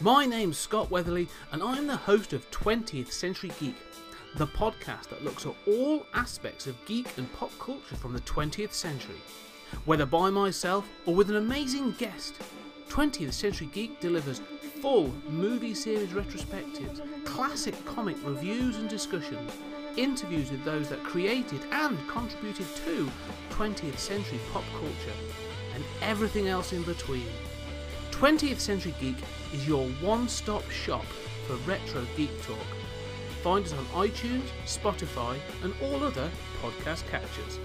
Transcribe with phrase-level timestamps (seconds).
[0.00, 3.76] My name's Scott Weatherly, and I'm the host of 20th Century Geek,
[4.34, 8.72] the podcast that looks at all aspects of geek and pop culture from the 20th
[8.72, 9.20] century.
[9.84, 12.34] Whether by myself or with an amazing guest,
[12.88, 14.40] 20th Century Geek delivers
[14.82, 19.52] full movie series retrospectives, classic comic reviews and discussions,
[19.96, 23.08] interviews with those that created and contributed to
[23.50, 25.18] 20th century pop culture,
[25.72, 27.28] and everything else in between.
[28.24, 29.18] 20th Century Geek
[29.52, 31.04] is your one stop shop
[31.46, 32.56] for retro geek talk.
[33.42, 36.30] Find us on iTunes, Spotify, and all other
[36.62, 37.58] podcast catchers.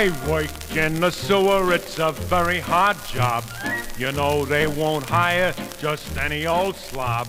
[0.00, 3.44] I work in the sewer, it's a very hard job.
[3.98, 7.28] You know they won't hire just any old slob.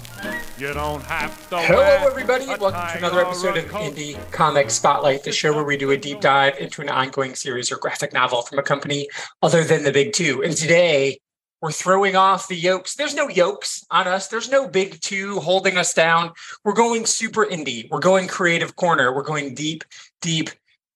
[0.57, 1.59] You don't have to.
[1.59, 2.45] Hello, everybody.
[2.45, 3.66] Welcome to another episode of.
[3.66, 7.73] Indie Comic Spotlight, the show where we do a deep dive into an ongoing series
[7.73, 9.09] or graphic novel from a company
[9.42, 10.42] other than the big two.
[10.42, 11.19] And today,
[11.61, 12.95] we're throwing off the yokes.
[12.95, 14.30] There's no yokes on us.
[14.30, 16.31] There's no big two holding us down.
[16.64, 17.89] We're going super indie.
[17.92, 19.14] We're going creative corner.
[19.14, 19.83] We're going deep,
[20.22, 20.52] deep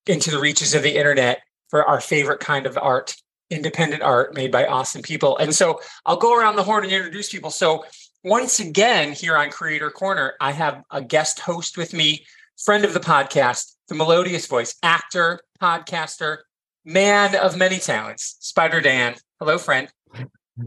[0.07, 3.15] into the reaches of the internet for our favorite kind of art,
[3.49, 5.37] independent art made by awesome people.
[5.37, 7.51] And so I'll go around the horn and introduce people.
[7.51, 7.85] So
[8.23, 12.25] once again, here on Creator Corner, I have a guest host with me,
[12.57, 16.37] friend of the podcast, the melodious voice, actor, podcaster,
[16.83, 19.15] man of many talents, Spider Dan.
[19.39, 19.89] Hello, friend.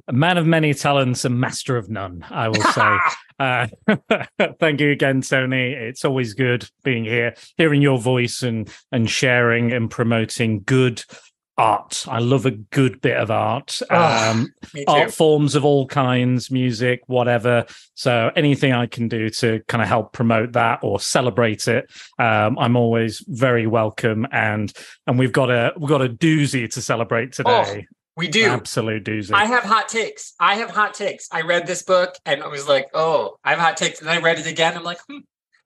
[0.07, 2.99] A man of many talents and master of none, I will say.
[3.39, 3.67] uh,
[4.61, 5.73] thank you again, Tony.
[5.73, 11.03] It's always good being here, hearing your voice and and sharing and promoting good
[11.57, 12.05] art.
[12.09, 13.81] I love a good bit of art.
[13.91, 14.49] Ah, Um,
[14.87, 17.67] art forms of all kinds, music, whatever.
[17.95, 22.59] So anything I can do to kind of help promote that or celebrate it, um,
[22.59, 24.27] I'm always very welcome.
[24.31, 24.73] And
[25.07, 27.87] and we've got a we've got a doozy to celebrate today.
[28.19, 28.47] We do.
[28.47, 29.33] Absolute doozy.
[29.33, 30.35] I have hot takes.
[30.41, 31.29] I have hot takes.
[31.31, 34.01] I read this book and I was like, oh, I have hot takes.
[34.01, 34.77] And then I read it again.
[34.77, 35.19] I'm like, hmm.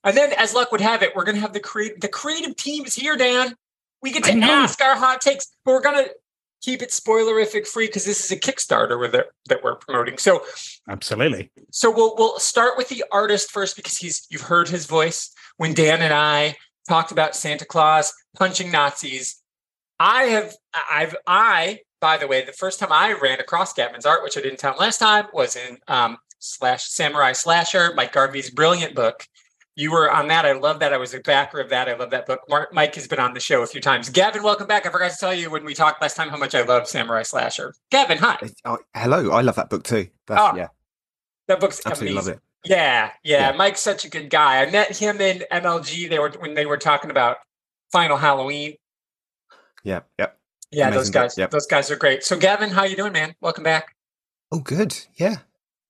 [0.05, 2.55] And then, as luck would have it, we're going to have the create the creative
[2.57, 3.55] team is here, Dan.
[4.03, 6.11] We get to ask our hot takes, but we're going to
[6.61, 10.19] keep it spoilerific free because this is a Kickstarter with it that we're promoting.
[10.19, 10.45] So,
[10.89, 11.53] Absolutely.
[11.71, 15.73] so we'll we'll start with the artist first because he's you've heard his voice when
[15.73, 16.57] Dan and I
[16.89, 19.41] talked about Santa Claus punching Nazis.
[20.01, 20.55] I have
[20.91, 24.43] I've I by the way the first time I ran across Gavin's art, which I
[24.43, 29.27] didn't tell him last time, was in um, slash Samurai Slasher, Mike Garvey's brilliant book.
[29.77, 30.45] You were on that.
[30.45, 30.93] I love that.
[30.93, 31.89] I was a backer of that.
[31.89, 32.41] I love that book.
[32.51, 34.11] Mark, Mike has been on the show a few times.
[34.11, 34.85] Gavin, welcome back.
[34.85, 37.23] I forgot to tell you when we talked last time how much I love Samurai
[37.23, 37.73] Slasher.
[37.91, 38.51] Gavin, hi.
[38.67, 40.09] Oh, hello, I love that book too.
[40.27, 40.69] That's, Oh, yeah,
[41.47, 42.35] That book's absolutely amazing.
[42.35, 42.69] love it.
[42.71, 43.57] Yeah, yeah, Yeah.
[43.57, 44.61] Mike's such a good guy.
[44.61, 46.11] I met him in MLG.
[46.11, 47.39] They were when they were talking about
[47.93, 48.75] Final Halloween.
[49.85, 50.39] Yeah, yep.
[50.73, 51.51] Yeah, those Amazing book, guys, yep.
[51.51, 52.25] those guys are great.
[52.25, 53.35] So, Gavin, how you doing, man?
[53.41, 53.95] Welcome back.
[54.51, 54.99] Oh, good.
[55.17, 55.37] Yeah,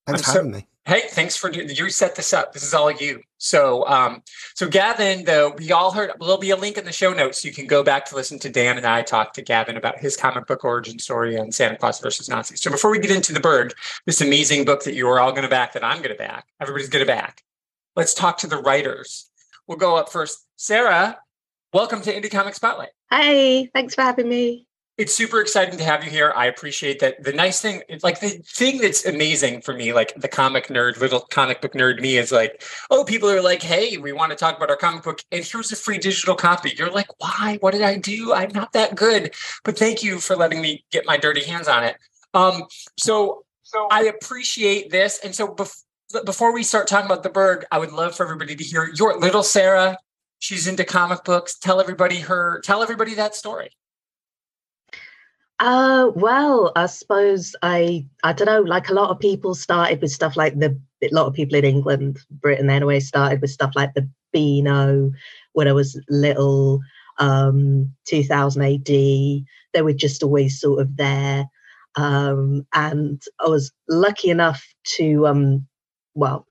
[0.07, 0.69] thanks I'm for so- having me.
[0.85, 2.53] Hey, thanks for you set this up.
[2.53, 3.23] This is all you.
[3.39, 4.21] So, um,
[4.57, 7.45] so Gavin, though we all heard, there'll be a link in the show notes.
[7.45, 10.17] You can go back to listen to Dan and I talk to Gavin about his
[10.17, 12.61] comic book origin story on Santa Claus versus Nazis.
[12.61, 13.73] So, before we get into the Berg,
[14.07, 16.49] this amazing book that you are all going to back, that I'm going to back,
[16.61, 17.45] everybody's going to back.
[17.95, 19.31] Let's talk to the writers.
[19.69, 20.45] We'll go up first.
[20.57, 21.17] Sarah,
[21.73, 22.91] welcome to Indie Comic Spotlight.
[23.09, 24.67] Hey, thanks for having me.
[24.99, 26.35] It's super exciting to have you here.
[26.37, 27.25] I appreciate that.
[27.25, 31.21] The nice thing, like the thing that's amazing for me, like the comic nerd, little
[31.21, 34.57] comic book nerd me is like, oh, people are like, hey, we want to talk
[34.57, 36.75] about our comic book, and here's a free digital copy.
[36.77, 37.57] You're like, why?
[37.61, 38.35] What did I do?
[38.35, 39.35] I'm not that good.
[39.65, 41.97] But thank you for letting me get my dirty hands on it.
[42.35, 42.65] Um,
[42.99, 45.19] so so I appreciate this.
[45.25, 48.55] And so bef- before we start talking about the Berg, I would love for everybody
[48.55, 49.97] to hear your little Sarah.
[50.39, 51.59] She's into comic books.
[51.59, 53.71] Tell everybody her, tell everybody that story.
[55.63, 58.63] Uh, well, I suppose I I don't know.
[58.63, 61.65] Like a lot of people started with stuff like the a lot of people in
[61.65, 65.13] England, Britain anyway, started with stuff like the Beano
[65.53, 66.81] when I was little.
[67.19, 71.45] Um, 2000 AD, they were just always sort of there.
[71.95, 74.65] Um, and I was lucky enough
[74.97, 75.69] to um,
[76.15, 76.49] well,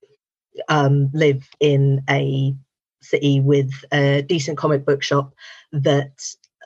[0.70, 2.56] um, live in a
[3.02, 5.34] city with a decent comic book shop
[5.74, 6.14] that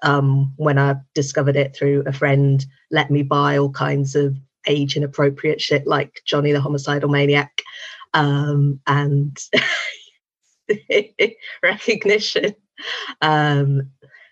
[0.03, 4.35] um, when I discovered it through a friend, let me buy all kinds of
[4.67, 7.61] age inappropriate shit like Johnny the Homicidal Maniac
[8.13, 9.37] um, and
[11.63, 12.55] recognition.
[13.21, 13.91] Um,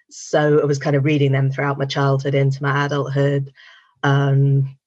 [0.10, 3.52] so I was kind of reading them throughout my childhood into my adulthood.
[4.04, 4.78] Um,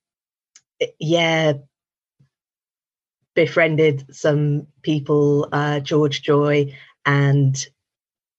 [0.99, 1.53] yeah,
[3.35, 6.73] befriended some people, uh, George Joy
[7.05, 7.67] and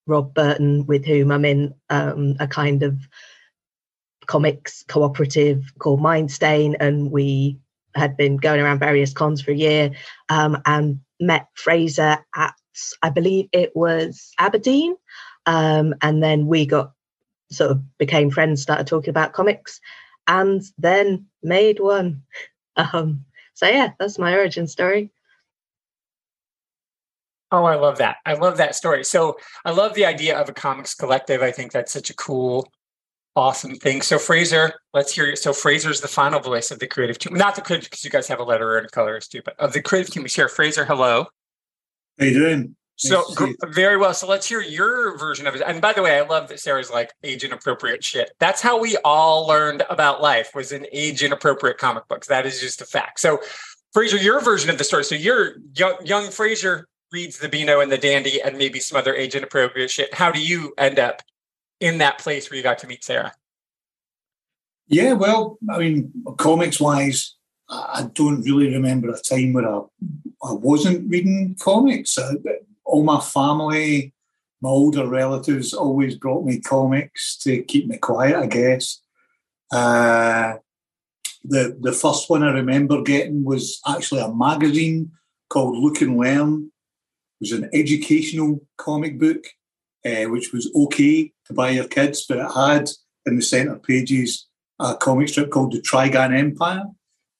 [0.08, 2.98] Rob Burton, with whom I'm in um, a kind of
[4.26, 7.58] comics cooperative called Mindstain, and we
[7.94, 9.90] had been going around various cons for a year
[10.28, 12.54] um, and met Fraser at,
[13.02, 14.96] I believe it was Aberdeen.
[15.46, 16.92] Um, and then we got
[17.50, 19.80] sort of became friends, started talking about comics,
[20.26, 22.22] and then made one.
[22.92, 25.10] Um, so yeah, that's my origin story.
[27.50, 28.16] Oh, I love that.
[28.26, 29.04] I love that story.
[29.04, 31.42] So I love the idea of a comics collective.
[31.42, 32.70] I think that's such a cool
[33.34, 34.02] awesome thing.
[34.02, 35.34] So Fraser, let's hear.
[35.36, 38.28] So Fraser's the final voice of the creative team, not the creative because you guys
[38.28, 40.48] have a letter and a colorist too, but of the creative team here.
[40.48, 41.26] Fraser, hello.
[42.18, 42.76] How you doing?
[42.96, 44.12] So nice very well.
[44.12, 45.62] So let's hear your version of it.
[45.64, 48.32] And by the way, I love that Sarah's like age inappropriate shit.
[48.40, 52.26] That's how we all learned about life was in age inappropriate comic books.
[52.26, 53.20] That is just a fact.
[53.20, 53.38] So
[53.92, 55.04] Fraser, your version of the story.
[55.04, 59.14] So you're young, young Fraser reads the Beano and the Dandy and maybe some other
[59.14, 60.14] age inappropriate shit.
[60.14, 61.22] How do you end up
[61.80, 63.32] in that place where you got to meet Sarah?
[64.86, 67.34] Yeah, well, I mean, comics wise,
[67.68, 69.80] I don't really remember a time where I,
[70.42, 72.18] I wasn't reading comics.
[72.84, 74.14] All my family,
[74.62, 79.02] my older relatives always brought me comics to keep me quiet, I guess.
[79.70, 80.54] Uh,
[81.44, 85.12] the the first one I remember getting was actually a magazine
[85.50, 86.70] called Look and Learn.
[87.40, 89.44] Was an educational comic book
[90.04, 92.88] uh, which was okay to buy your kids, but it had
[93.26, 94.46] in the centre pages
[94.80, 96.84] a comic strip called The Trigan Empire,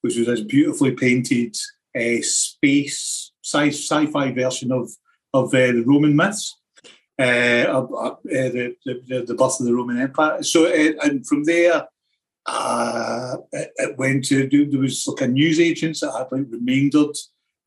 [0.01, 1.57] which was this beautifully painted
[1.97, 4.91] uh, space sci- sci-fi version of
[5.35, 6.57] of uh, the Roman myths.
[7.19, 10.41] The, the, the birth of the Roman Empire.
[10.45, 11.89] So, and from there,
[12.47, 17.17] uh, it, it, went to there was like a news agents that had like remaindered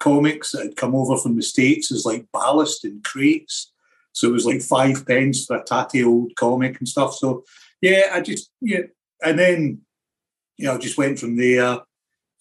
[0.02, 3.72] comics that had come over from the states as like ballast in crates.
[4.12, 7.16] So it was like five pence for a tatty old comic and stuff.
[7.16, 7.46] So
[7.82, 8.82] yeah, I just yeah,
[9.24, 9.82] and then
[10.58, 11.80] you know just went from there,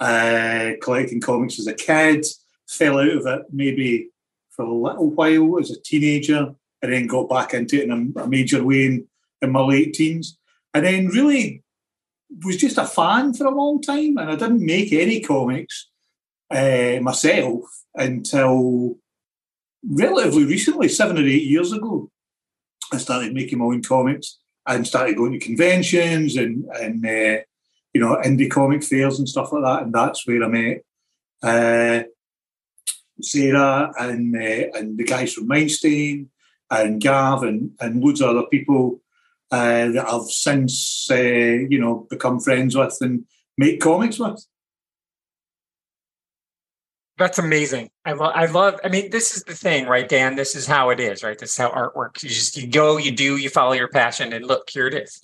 [0.01, 2.27] uh, collecting comics as a kid.
[2.69, 4.11] Fell out of it maybe
[4.51, 8.23] for a little while as a teenager, and then got back into it in a,
[8.23, 9.07] a major way in,
[9.43, 10.39] in my late teens.
[10.73, 11.63] And then really
[12.45, 15.90] was just a fan for a long time, and I didn't make any comics
[16.51, 17.65] uh, myself
[17.95, 18.97] until
[19.89, 22.11] relatively recently, seven or eight years ago,
[22.93, 27.43] I started making my own comics and started going to conventions and and uh,
[27.95, 29.83] you know indie comic fairs and stuff like that.
[29.85, 30.83] And that's where I met
[31.43, 32.03] uh,
[33.23, 36.27] Sarah and uh, and the guys from Mindstain
[36.71, 39.01] and Gav and and loads of other people
[39.51, 43.25] uh, that I've since uh, you know become friends with and
[43.57, 44.45] make comics with.
[47.21, 47.91] That's amazing.
[48.07, 48.33] I love.
[48.35, 48.81] I love.
[48.83, 50.37] I mean, this is the thing, right, Dan?
[50.37, 51.39] This is how it is, right?
[51.39, 52.25] This is how art works.
[52.25, 55.21] You just you go, you do, you follow your passion, and look, here it is.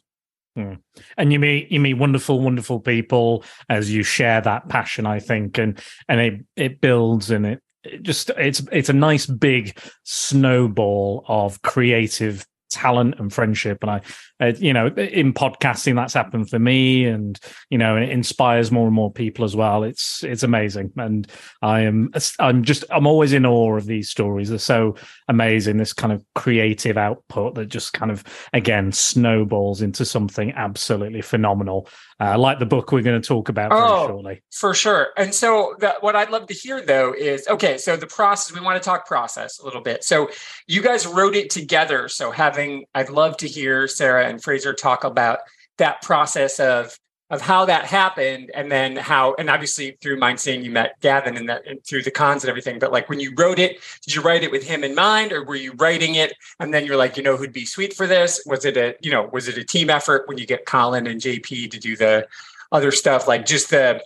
[0.54, 0.74] Hmm.
[1.16, 5.06] And you meet you meet wonderful, wonderful people as you share that passion.
[5.06, 9.24] I think, and and it it builds and it, it just it's it's a nice
[9.24, 13.78] big snowball of creative talent and friendship.
[13.82, 14.00] And i
[14.38, 17.38] uh, you know in podcasting that's happened for me and
[17.70, 19.84] you know it inspires more and more people as well.
[19.84, 20.92] It's it's amazing.
[20.96, 21.26] And
[21.62, 24.50] i am i'm just i'm always in awe of these stories.
[24.50, 24.96] They're so
[25.28, 31.22] amazing this kind of creative output that just kind of again snowballs into something absolutely
[31.22, 34.42] phenomenal uh, like the book we're going to talk about oh, shortly.
[34.50, 35.08] for sure.
[35.16, 38.82] And so what i'd love to hear though is okay so the process we want
[38.82, 40.04] to talk process a little bit.
[40.04, 40.30] So
[40.66, 45.04] you guys wrote it together so having i'd love to hear sarah and fraser talk
[45.04, 45.40] about
[45.78, 50.70] that process of of how that happened and then how and obviously through Mindstain you
[50.70, 53.58] met gavin and that and through the cons and everything but like when you wrote
[53.58, 56.34] it did you write it with him in mind or were you writing it?
[56.60, 58.42] And then you're like you know who'd be sweet for this?
[58.46, 61.20] Was it a you know was it a team effort when you get colin and
[61.20, 62.28] jp to do the
[62.70, 63.26] other stuff?
[63.26, 64.02] Like just the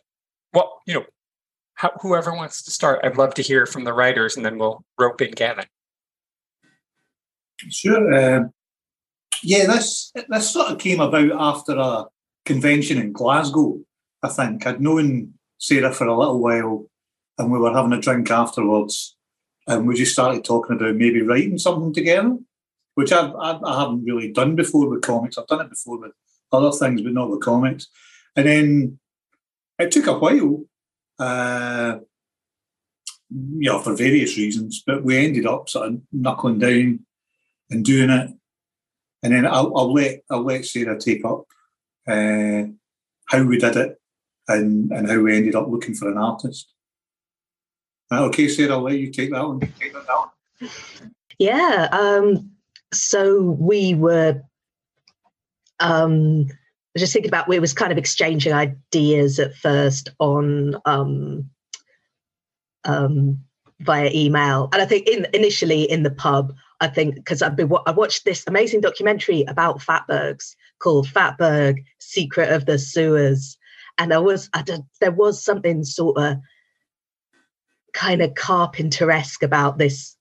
[0.55, 1.05] well you know
[1.75, 4.83] how, whoever wants to start i'd love to hear from the writers and then we'll
[4.99, 5.67] rope in gavin.
[7.69, 8.55] Sure um,
[9.43, 12.07] yeah this this sort of came about after a
[12.51, 13.79] convention in Glasgow,
[14.25, 14.67] I think.
[14.67, 16.91] I'd known Sarah for a little while
[17.39, 19.17] and we were having a drink afterwards
[19.69, 22.37] and we just started talking about maybe writing something together,
[22.97, 25.39] which I've, I've, I haven't really done before with comics.
[25.39, 26.13] I've done it before with
[26.51, 27.87] other things, but not with comics.
[28.35, 28.99] And then
[29.79, 30.65] it took a while,
[31.21, 31.99] uh,
[33.31, 37.07] you know, for various reasons, but we ended up sort of knuckling down
[37.71, 38.31] and doing it.
[39.23, 41.45] And then I'll, I'll let I'll let Sarah take up
[42.11, 42.67] uh,
[43.27, 44.01] how we did it,
[44.49, 46.73] and, and how we ended up looking for an artist.
[48.11, 49.61] Uh, okay, Sarah, I'll let you take that one.
[49.61, 50.31] Take that down.
[51.39, 51.89] Yeah.
[51.93, 52.51] Um,
[52.93, 54.43] so we were
[55.79, 56.49] um,
[56.97, 61.49] just thinking about we was kind of exchanging ideas at first on um,
[62.85, 63.39] um,
[63.81, 67.71] via email, and I think in, initially in the pub, I think because I've been
[67.87, 73.57] I watched this amazing documentary about fatbergs called Fatberg: Secret of the Sewers,
[73.99, 74.65] and there was I
[75.01, 76.39] there was something sort of
[77.93, 80.17] kind of carpenteresque about this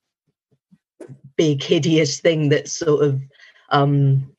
[1.37, 3.21] big hideous thing that sort of
[3.69, 4.29] um,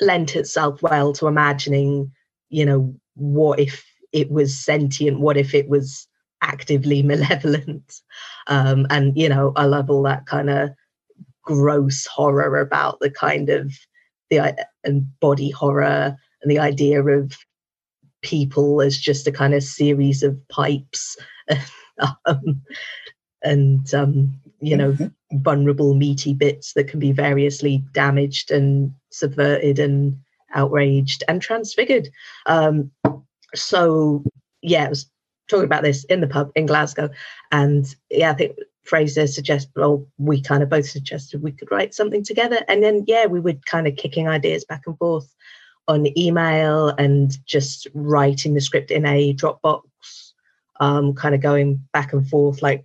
[0.00, 2.10] lent itself well to imagining,
[2.48, 5.20] you know, what if it was sentient?
[5.20, 6.08] What if it was
[6.42, 8.00] actively malevolent?
[8.46, 10.70] Um, and you know, I love all that kind of
[11.42, 13.72] gross horror about the kind of
[14.30, 17.36] the and body horror and the idea of
[18.22, 21.16] people as just a kind of series of pipes
[22.26, 22.62] um,
[23.42, 25.38] and um, you know mm-hmm.
[25.38, 30.16] vulnerable meaty bits that can be variously damaged and subverted and
[30.54, 32.08] outraged and transfigured
[32.46, 32.90] um,
[33.54, 34.22] so
[34.62, 35.10] yeah i was
[35.48, 37.08] talking about this in the pub in glasgow
[37.50, 41.94] and yeah i think fraser suggested well we kind of both suggested we could write
[41.94, 45.34] something together and then yeah we were kind of kicking ideas back and forth
[45.86, 49.82] on email and just writing the script in a dropbox
[50.80, 52.84] um, kind of going back and forth like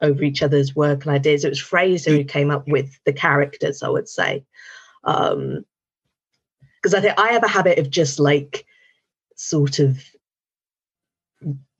[0.00, 1.44] over each other's work and ideas.
[1.44, 4.44] It was Fraser who came up with the characters, I would say.
[5.04, 5.64] Because um,
[6.94, 8.66] I think I have a habit of just like
[9.36, 10.02] sort of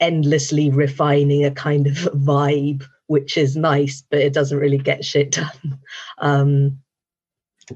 [0.01, 5.33] endlessly refining a kind of vibe, which is nice, but it doesn't really get shit
[5.33, 5.81] done.
[6.21, 6.81] Um,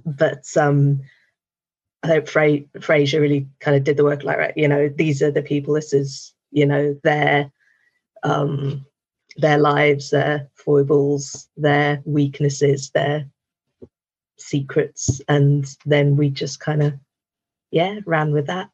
[0.04, 1.02] but um,
[2.02, 5.22] I think Fra- Fraser really kind of did the work like, right, you know, these
[5.22, 7.52] are the people, this is, you know, their
[8.24, 8.84] um,
[9.36, 13.26] their lives, their foibles, their weaknesses, their
[14.38, 16.94] secrets, and then we just kind of,
[17.70, 18.68] yeah, ran with that.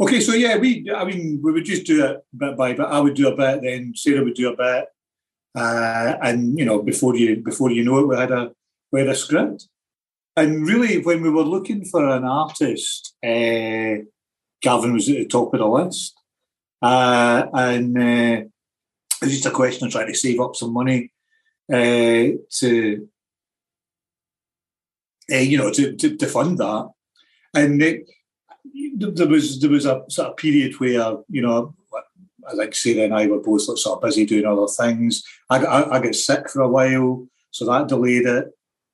[0.00, 2.86] Okay, so yeah, we, I mean, we would just do it bit by bit.
[2.86, 4.86] I would do a bit, then Sarah would do a bit,
[5.54, 8.52] uh, and you know, before you before you know it, we had a
[8.90, 9.68] we had a script.
[10.36, 14.02] And really, when we were looking for an artist, uh,
[14.62, 16.14] Gavin was at the top of the list,
[16.80, 18.44] uh, and uh,
[19.20, 21.12] it's just a question of trying to save up some money
[21.70, 23.08] uh, to,
[25.30, 26.88] uh, you know, to, to, to fund that.
[27.54, 28.06] And it,
[28.96, 31.74] there was there was a sort of period where you know,
[32.54, 35.22] like Sarah and I were both sort of busy doing other things.
[35.48, 38.48] I, I, I got sick for a while, so that delayed it.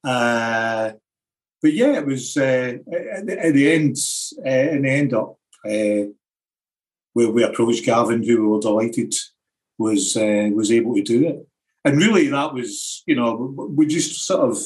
[0.05, 0.93] Uh,
[1.62, 3.97] but yeah, it was uh, at, the, at, the, end.
[4.45, 6.12] Uh, in the end up, uh,
[7.15, 9.15] we, we approached Gavin, who we were delighted
[9.79, 11.47] was uh, was able to do it.
[11.85, 14.59] And really, that was you know we just sort of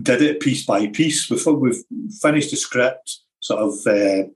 [0.00, 1.28] did it piece by piece.
[1.28, 1.82] Before we've
[2.20, 4.28] finished the script, sort of uh,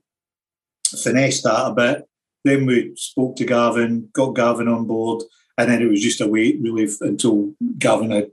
[1.01, 2.07] finessed that a bit.
[2.43, 5.23] Then we spoke to Gavin, got Gavin on board,
[5.57, 8.31] and then it was just a wait really until Gavin had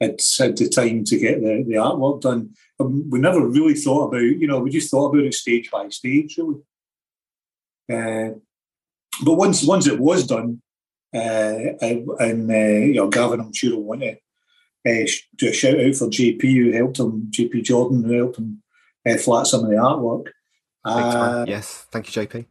[0.00, 2.54] had had the time to get the, the artwork done.
[2.78, 5.88] Um, we never really thought about, you know, we just thought about it stage by
[5.88, 6.60] stage, really.
[7.90, 8.38] Uh,
[9.24, 10.60] but once once it was done,
[11.14, 15.06] uh, and uh, you know, Gavin, I'm sure will want to uh,
[15.36, 18.62] do a shout out for JP who helped him, JP Jordan who helped him
[19.06, 20.28] uh, flat some of the artwork.
[20.84, 22.46] Uh, yes, thank you, JP.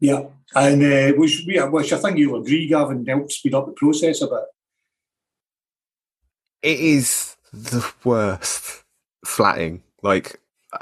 [0.00, 4.20] Yeah, and uh, which, which I think you'll agree, Gavin, helped speed up the process
[4.22, 4.44] a bit.
[6.62, 8.82] It is the worst
[9.24, 9.82] flatting.
[10.02, 10.40] Like,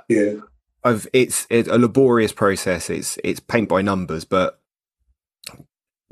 [0.09, 0.35] yeah,
[0.83, 2.91] I've it's, it's a laborious process.
[2.91, 4.61] It's it's paint by numbers, but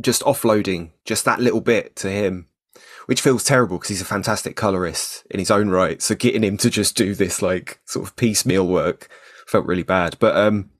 [0.00, 2.46] just offloading just that little bit to him,
[3.06, 6.00] which feels terrible because he's a fantastic colorist in his own right.
[6.00, 9.08] So getting him to just do this like sort of piecemeal work
[9.46, 10.16] felt really bad.
[10.20, 10.70] But um,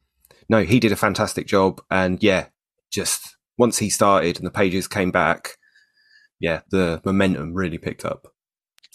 [0.49, 1.83] no, he did a fantastic job.
[1.91, 2.47] And yeah,
[2.91, 5.57] just once he started and the pages came back,
[6.39, 8.29] yeah, the momentum really picked up.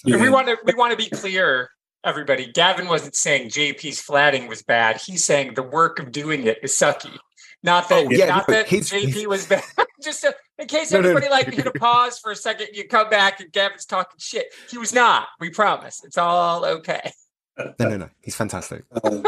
[0.04, 0.18] Yeah.
[0.18, 1.70] We want to we want to be clear,
[2.04, 2.52] everybody.
[2.52, 4.98] Gavin wasn't saying JP's flatting was bad.
[4.98, 7.18] He's saying the work of doing it is sucky.
[7.66, 9.64] Not that, oh, yeah, not no, that he's, JP he's, was bad.
[10.02, 12.88] Just to, in case no, anybody no, like hit a pause for a second, you
[12.88, 14.54] come back and Gavin's talking shit.
[14.70, 15.30] He was not.
[15.40, 16.04] We promise.
[16.04, 17.12] It's all okay.
[17.58, 18.10] No, no, no.
[18.22, 18.84] He's fantastic.
[18.92, 19.24] Uh,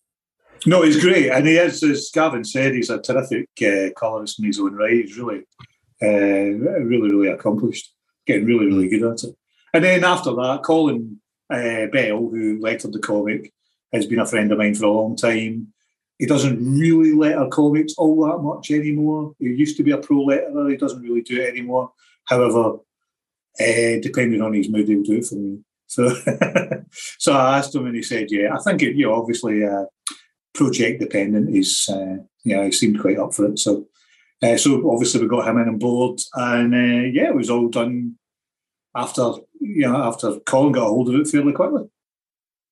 [0.66, 4.44] no, he's great, and he is, as Gavin said, he's a terrific uh, colorist in
[4.44, 4.92] his own right.
[4.92, 5.40] He's really,
[6.00, 7.92] uh, really, really accomplished.
[8.28, 9.34] Getting really, really good at it.
[9.74, 11.20] And then after that, Colin
[11.50, 13.52] uh, Bell, who lettered the comic,
[13.92, 15.71] has been a friend of mine for a long time
[16.22, 19.32] he doesn't really letter comics all that much anymore.
[19.40, 20.70] He used to be a pro letterer.
[20.70, 21.90] He doesn't really do it anymore.
[22.26, 22.74] However,
[23.58, 25.58] uh, depending on his mood, he'll do it for me.
[25.88, 26.10] So,
[27.18, 28.94] so I asked him, and he said, "Yeah, I think it.
[28.94, 29.86] You know, obviously, uh,
[30.54, 31.56] project dependent.
[31.56, 33.58] Is uh, yeah, he seemed quite up for it.
[33.58, 33.88] So,
[34.44, 37.66] uh, so obviously we got him in on board, and uh, yeah, it was all
[37.66, 38.16] done
[38.94, 41.90] after you know after Colin got a hold of it fairly quickly.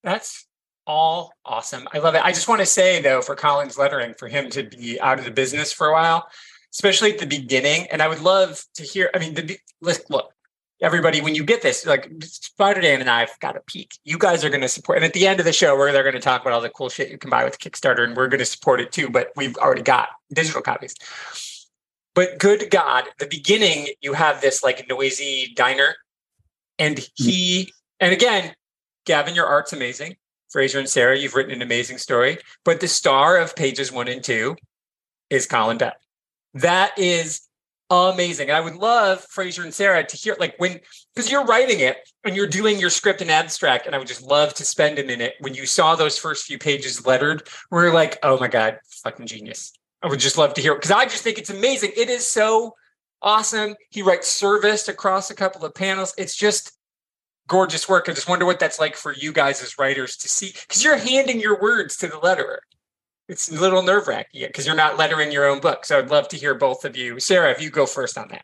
[0.05, 0.47] That's
[0.91, 1.87] all awesome.
[1.95, 2.25] I love it.
[2.25, 5.25] I just want to say though, for Colin's lettering, for him to be out of
[5.25, 6.29] the business for a while,
[6.75, 9.09] especially at the beginning, and I would love to hear.
[9.15, 10.33] I mean, the, look, look,
[10.83, 13.93] everybody, when you get this, like Spider Dan and I've got a peek.
[14.05, 16.03] You guys are going to support, and at the end of the show, we're they're
[16.03, 18.29] going to talk about all the cool shit you can buy with Kickstarter, and we're
[18.29, 19.09] going to support it too.
[19.09, 20.97] But we've already got digital copies.
[22.17, 25.95] But good God, the beginning, you have this like noisy diner,
[26.81, 28.55] and he, and again,
[29.07, 30.17] Gavin, your art's amazing.
[30.51, 32.39] Fraser and Sarah, you've written an amazing story.
[32.65, 34.57] But the star of pages one and two
[35.31, 35.93] is Colin Bell.
[36.55, 37.43] That is
[37.91, 38.49] amazing.
[38.49, 40.81] And I would love Fraser and Sarah to hear like when
[41.15, 44.23] because you're writing it and you're doing your script and abstract, and I would just
[44.23, 47.95] love to spend a minute when you saw those first few pages lettered, where you're
[47.95, 49.73] like, oh my God, fucking genius.
[50.03, 51.93] I would just love to hear it because I just think it's amazing.
[51.97, 52.75] It is so
[53.23, 53.75] awesome.
[53.91, 56.15] He writes service across a couple of panels.
[56.17, 56.73] It's just
[57.51, 58.09] gorgeous work.
[58.09, 60.97] I just wonder what that's like for you guys as writers to see because you're
[60.97, 62.61] handing your words to the letterer
[63.31, 65.85] it's a little nerve wracking because you're not lettering your own book.
[65.85, 67.21] So I'd love to hear both of you.
[67.21, 68.43] Sarah, if you go first on that.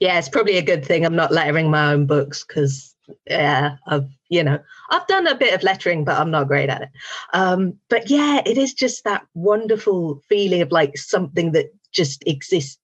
[0.00, 2.94] Yeah, it's probably a good thing I'm not lettering my own books because
[3.30, 4.58] yeah, I've you know
[4.90, 6.88] I've done a bit of lettering, but I'm not great at it.
[7.32, 12.78] Um, but yeah, it is just that wonderful feeling of like something that just existed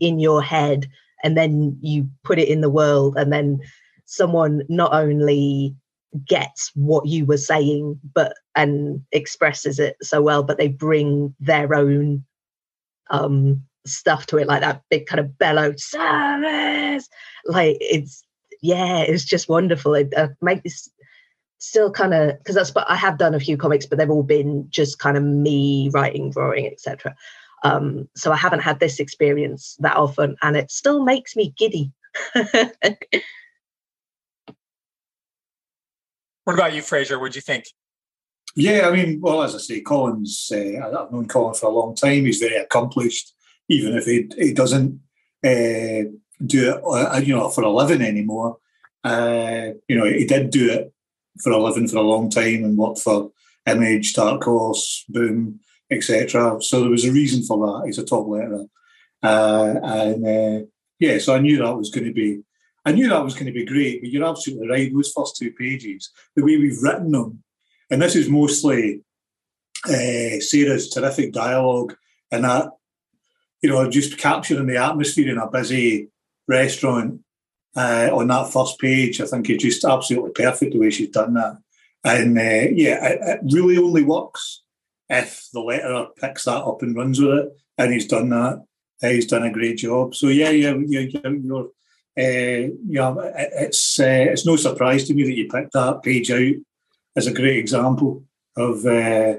[0.00, 0.88] in your head,
[1.26, 3.60] and then you put it in the world, and then
[4.04, 5.74] someone not only
[6.24, 11.74] gets what you were saying but and expresses it so well but they bring their
[11.74, 12.24] own
[13.10, 17.08] um stuff to it like that big kind of bellow service!
[17.44, 18.22] Like it's
[18.62, 19.94] yeah it's just wonderful.
[19.94, 20.88] It uh, makes
[21.58, 24.22] still kind of because that's but i have done a few comics but they've all
[24.22, 27.16] been just kind of me writing drawing etc
[27.66, 31.92] um so i haven't had this experience that often and it still makes me giddy
[36.46, 37.18] What about you, Fraser?
[37.18, 37.64] What do you think?
[38.54, 41.96] Yeah, I mean, well, as I say, Colin's, uh, I've known Colin for a long
[41.96, 42.24] time.
[42.24, 43.34] He's very accomplished,
[43.68, 45.00] even if he, he doesn't
[45.44, 46.06] uh,
[46.46, 48.58] do it, uh, you know, for a living anymore.
[49.02, 50.92] Uh, you know, he did do it
[51.42, 53.32] for a living for a long time and worked for
[53.66, 55.58] Image, Dark Horse, Boom,
[55.90, 56.60] etc.
[56.60, 57.86] So there was a reason for that.
[57.86, 58.68] He's a top letterer.
[59.22, 60.66] Uh, and uh,
[60.98, 62.42] yeah, so I knew that was going to be
[62.84, 64.94] I knew that was going to be great, but you're absolutely right.
[64.94, 67.42] Those first two pages, the way we've written them,
[67.90, 69.02] and this is mostly
[69.84, 71.96] uh, Sarah's terrific dialogue
[72.30, 72.70] and that,
[73.60, 76.10] you know, just capturing the atmosphere in a busy
[76.46, 77.20] restaurant
[77.76, 79.20] uh, on that first page.
[79.20, 81.58] I think it's just absolutely perfect the way she's done that.
[82.04, 84.62] And uh, yeah, it, it, really only works
[85.08, 87.48] if the letterer picks that up and runs with it.
[87.78, 88.64] And he's done that.
[89.00, 90.14] he's done a great job.
[90.14, 91.68] So yeah, yeah, you're, you're
[92.18, 96.30] uh, you know, it's uh, it's no surprise to me that you picked that page
[96.30, 96.54] out
[97.14, 98.24] as a great example
[98.56, 99.34] of uh,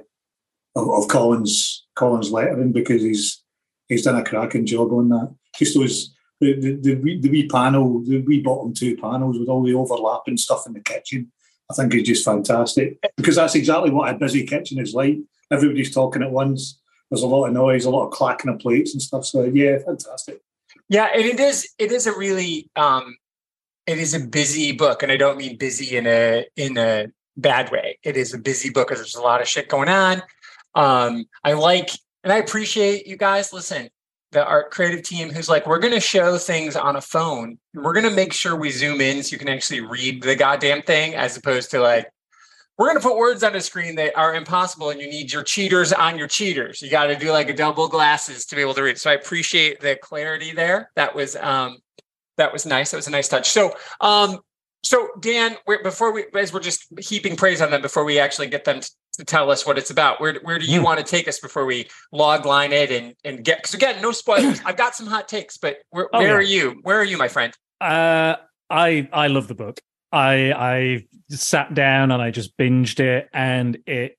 [0.76, 3.44] of, of Colin's Colin's lettering because he's
[3.88, 5.36] he's done a cracking job on that.
[5.58, 9.50] Just those the the, the, wee, the wee panel, the wee bottom two panels with
[9.50, 11.32] all the overlapping stuff in the kitchen.
[11.70, 15.18] I think is just fantastic because that's exactly what a busy kitchen is like.
[15.52, 16.80] Everybody's talking at once.
[17.10, 19.26] There's a lot of noise, a lot of clacking of plates and stuff.
[19.26, 20.42] So yeah, fantastic.
[20.90, 23.18] Yeah, and it is it is a really um
[23.86, 27.08] it is a busy book, and I don't mean busy in a in a
[27.38, 28.00] bad way.
[28.04, 30.22] It is a busy book because there's a lot of shit going on.
[30.76, 31.90] Um, I like
[32.24, 33.54] and I appreciate you guys.
[33.54, 33.90] Listen,
[34.32, 37.58] the art creative team who's like, we're going to show things on a phone.
[37.74, 40.82] We're going to make sure we zoom in so you can actually read the goddamn
[40.82, 42.12] thing, as opposed to like,
[42.78, 45.44] we're going to put words on a screen that are impossible and you need your
[45.44, 46.82] cheaters on your cheaters.
[46.82, 49.00] You got to do like a double glasses to be able to read.
[49.00, 50.92] So i appreciate the clarity there.
[50.96, 51.78] That was um
[52.38, 52.92] that was nice.
[52.92, 53.50] That was a nice touch.
[53.50, 54.40] So um
[54.84, 58.63] so dan before we as we're just heaping praise on them before we actually get
[58.63, 58.80] them
[59.13, 60.84] to tell us what it's about where, where do you mm.
[60.84, 64.12] want to take us before we log line it and and get because again no
[64.12, 64.62] spoilers.
[64.66, 66.36] I've got some hot takes but where, oh, where yeah.
[66.36, 66.80] are you?
[66.84, 67.54] Where are you my friend?
[67.82, 68.36] Uh
[68.70, 69.80] i i love the book
[70.12, 74.17] I I sat down and I just binged it, and it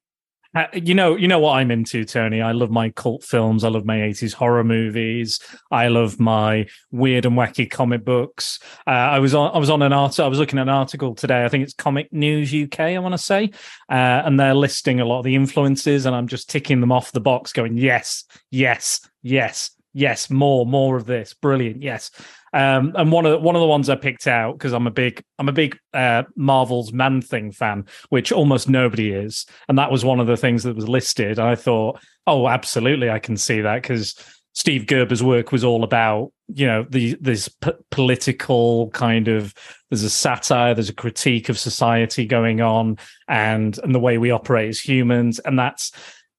[0.54, 2.40] Uh, you know, you know what I'm into, Tony.
[2.40, 3.64] I love my cult films.
[3.64, 5.38] I love my 80s horror movies.
[5.70, 8.58] I love my weird and wacky comic books.
[8.86, 10.24] Uh, I was on, I was on an article.
[10.24, 11.44] I was looking at an article today.
[11.44, 12.80] I think it's Comic News UK.
[12.80, 13.50] I want to say,
[13.90, 17.12] uh, and they're listing a lot of the influences, and I'm just ticking them off
[17.12, 21.34] the box, going yes, yes, yes, yes, more, more of this.
[21.34, 22.10] Brilliant, yes.
[22.52, 24.90] Um, and one of the, one of the ones I picked out because I'm a
[24.90, 29.90] big I'm a big uh, Marvel's Man Thing fan, which almost nobody is, and that
[29.90, 31.38] was one of the things that was listed.
[31.38, 34.14] I thought, oh, absolutely, I can see that because
[34.54, 39.54] Steve Gerber's work was all about you know the this p- political kind of
[39.90, 44.30] there's a satire, there's a critique of society going on, and and the way we
[44.30, 45.92] operate as humans, and that's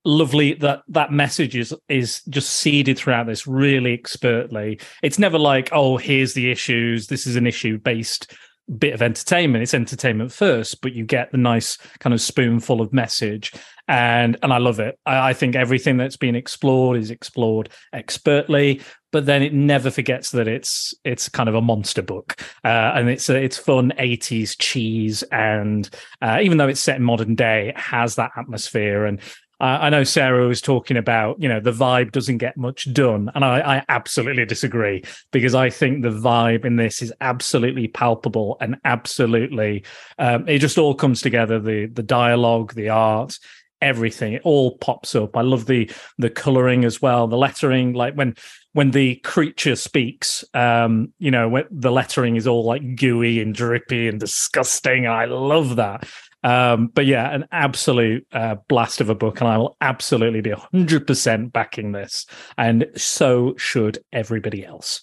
[0.05, 4.79] lovely that that message is is just seeded throughout this really expertly.
[5.03, 7.07] It's never like oh here's the issues.
[7.07, 8.33] This is an issue based
[8.77, 9.63] bit of entertainment.
[9.63, 13.51] It's entertainment first but you get the nice kind of spoonful of message.
[13.87, 14.99] And and i love it.
[15.05, 18.81] I, I think everything that's been explored is explored expertly
[19.11, 22.35] but then it never forgets that it's it's kind of a monster book.
[22.63, 25.89] Uh, and it's a, it's fun 80s cheese and
[26.21, 29.19] uh, even though it's set in modern day it has that atmosphere and
[29.59, 33.29] I know Sarah was talking about, you know, the vibe doesn't get much done.
[33.35, 38.55] And I, I, absolutely disagree because I think the vibe in this is absolutely palpable
[38.61, 39.83] and absolutely,
[40.17, 43.37] um, it just all comes together the, the dialogue, the art,
[43.81, 48.13] everything it all pops up i love the the coloring as well the lettering like
[48.15, 48.35] when
[48.73, 54.09] when the creature speaks um you know the lettering is all like gooey and drippy
[54.09, 56.05] and disgusting i love that
[56.43, 60.51] um, but yeah, an absolute uh, blast of a book, and I will absolutely be
[60.51, 62.25] 100% backing this.
[62.57, 65.01] And so should everybody else.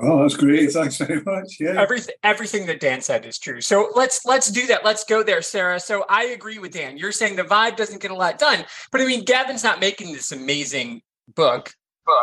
[0.00, 0.72] Oh, that's great.
[0.72, 1.58] Thanks very much.
[1.60, 1.80] Yeah.
[1.80, 3.60] Everything everything that Dan said is true.
[3.60, 4.86] So let's let's do that.
[4.86, 5.78] Let's go there, Sarah.
[5.78, 6.96] So I agree with Dan.
[6.96, 8.64] You're saying the vibe doesn't get a lot done.
[8.90, 11.02] But I mean, Gavin's not making this amazing
[11.34, 11.74] book.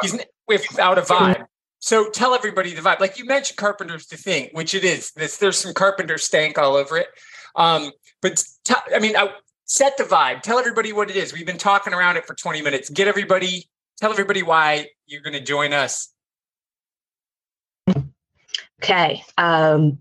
[0.01, 1.45] He's without a vibe.
[1.77, 2.99] So tell everybody the vibe.
[2.99, 5.11] Like you mentioned Carpenter's the thing, which it is.
[5.11, 7.07] This there's some Carpenter stank all over it.
[7.59, 7.91] Um,
[8.21, 9.29] but t- I mean, I,
[9.69, 10.41] set the vibe.
[10.41, 11.31] Tell everybody what it is.
[11.31, 12.89] We've been talking around it for 20 minutes.
[12.89, 13.69] Get everybody,
[13.99, 16.11] tell everybody why you're going to join us.
[18.81, 19.23] Okay.
[19.37, 19.99] Um,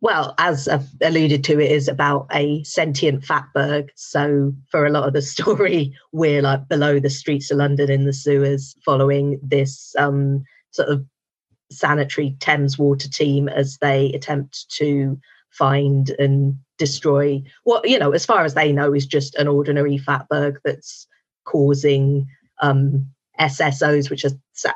[0.00, 3.88] well, as I've alluded to, it is about a sentient fatberg.
[3.96, 8.04] So, for a lot of the story, we're like below the streets of London in
[8.04, 11.04] the sewers, following this um, sort of
[11.70, 15.18] sanitary Thames water team as they attempt to
[15.52, 17.42] find and destroy.
[17.64, 21.06] What you know as far as they know is just an ordinary fatberg that's
[21.44, 22.26] causing
[22.60, 23.06] um
[23.40, 24.30] ssos which are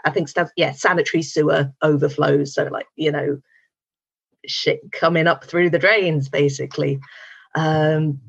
[0.05, 2.55] i think stuff yeah sanitary sewer overflows.
[2.55, 3.41] So like you know
[4.47, 7.01] shit coming up through the drains basically.
[7.55, 8.21] Um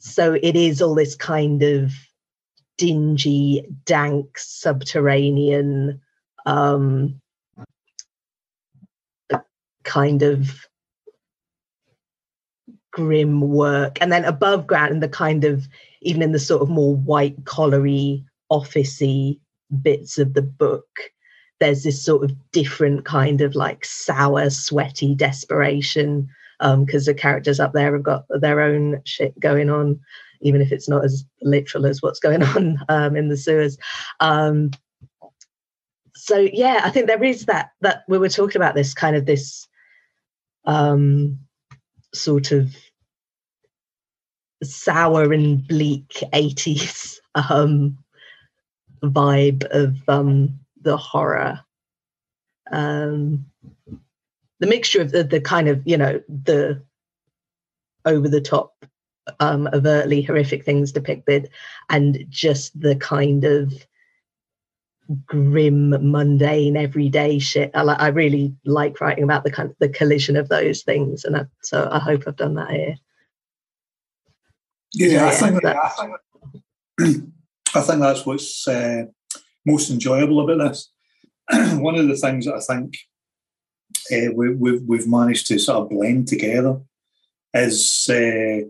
[0.00, 1.92] so it is all this kind of
[2.76, 6.00] dingy dank subterranean
[6.46, 7.20] um
[9.84, 10.67] kind of
[12.92, 13.98] grim work.
[14.00, 15.68] And then above ground in the kind of
[16.00, 19.38] even in the sort of more white collary officey
[19.82, 20.86] bits of the book
[21.60, 26.28] there's this sort of different kind of like sour sweaty desperation
[26.60, 30.00] because um, the characters up there have got their own shit going on
[30.40, 33.76] even if it's not as literal as what's going on um, in the sewers.
[34.20, 34.70] Um,
[36.18, 39.24] so yeah i think there is that that we were talking about this kind of
[39.24, 39.68] this
[40.64, 41.38] um
[42.14, 42.74] sort of
[44.62, 47.18] sour and bleak 80s
[47.50, 47.98] um,
[49.02, 51.60] vibe of um, the horror.
[52.70, 53.46] Um,
[54.60, 56.82] the mixture of the, the kind of, you know, the
[58.04, 58.84] over the top,
[59.40, 61.50] um, overtly horrific things depicted,
[61.90, 63.72] and just the kind of
[65.26, 67.70] grim, mundane, everyday shit.
[67.74, 71.36] I, I really like writing about the kind of the collision of those things, and
[71.36, 72.96] I, so I hope I've done that here.
[74.94, 75.76] Yeah, yeah I think that,
[77.74, 79.04] I think that's what's uh,
[79.66, 80.90] most enjoyable about this.
[81.80, 82.96] One of the things that I think
[84.12, 86.80] uh, we, we've we've managed to sort of blend together
[87.54, 88.68] is uh,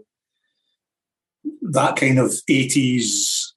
[1.62, 3.54] that kind of eighties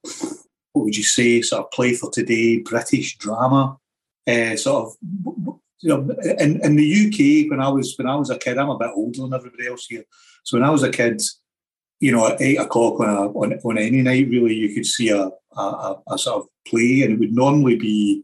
[0.74, 3.78] what would you say, sort of play for today, British drama,
[4.28, 5.58] uh, sort of.
[5.84, 8.70] You know, in, in the UK, when I was when I was a kid, I'm
[8.70, 10.04] a bit older than everybody else here.
[10.44, 11.20] So when I was a kid,
[12.00, 15.10] you know, at eight o'clock on, a, on, on any night, really, you could see
[15.10, 18.24] a, a, a sort of play, and it would normally be,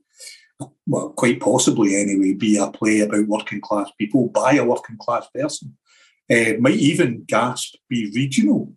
[0.86, 5.26] well, quite possibly anyway, be a play about working class people by a working class
[5.34, 5.76] person.
[6.30, 8.72] Uh, might even gasp be regional.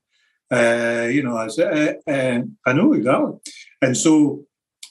[0.50, 3.38] Uh, you know, as uh, uh, I know exactly.
[3.80, 4.44] And so,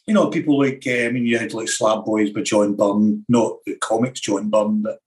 [0.08, 3.26] you know, people like uh, I mean, you had like Slab Boys by John Byrne,
[3.28, 5.00] not the comics John Byrne, but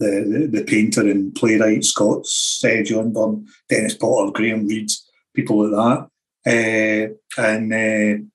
[0.00, 4.90] the the, the painter and playwright Scots John Byrne, Dennis Potter, Graham Reid,
[5.34, 6.08] people like
[6.46, 8.30] that, and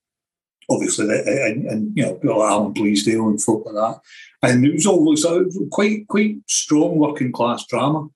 [0.69, 3.99] obviously, and, and, you know, Alan Bleasdale and folk like that.
[4.41, 8.07] And it was always a quite quite strong working class drama,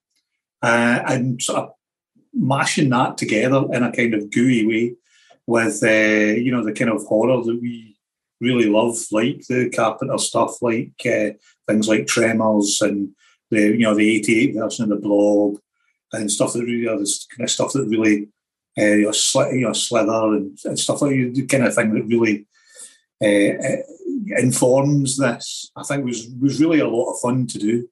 [0.61, 1.69] uh, and sort of
[2.33, 4.95] mashing that together in a kind of gooey way
[5.47, 7.97] with uh, you know the kind of horror that we
[8.41, 11.31] really love, like the Carpenter stuff, like uh,
[11.67, 13.09] things like Tremors and
[13.51, 15.57] the you know the '88 version of the Blob
[16.13, 18.29] and stuff that really, you this kind of stuff that really
[18.77, 22.45] uh, you, know, sl- Slither and, and stuff like the kind of thing that really
[23.21, 25.71] uh, informs this.
[25.75, 27.89] I think was was really a lot of fun to do.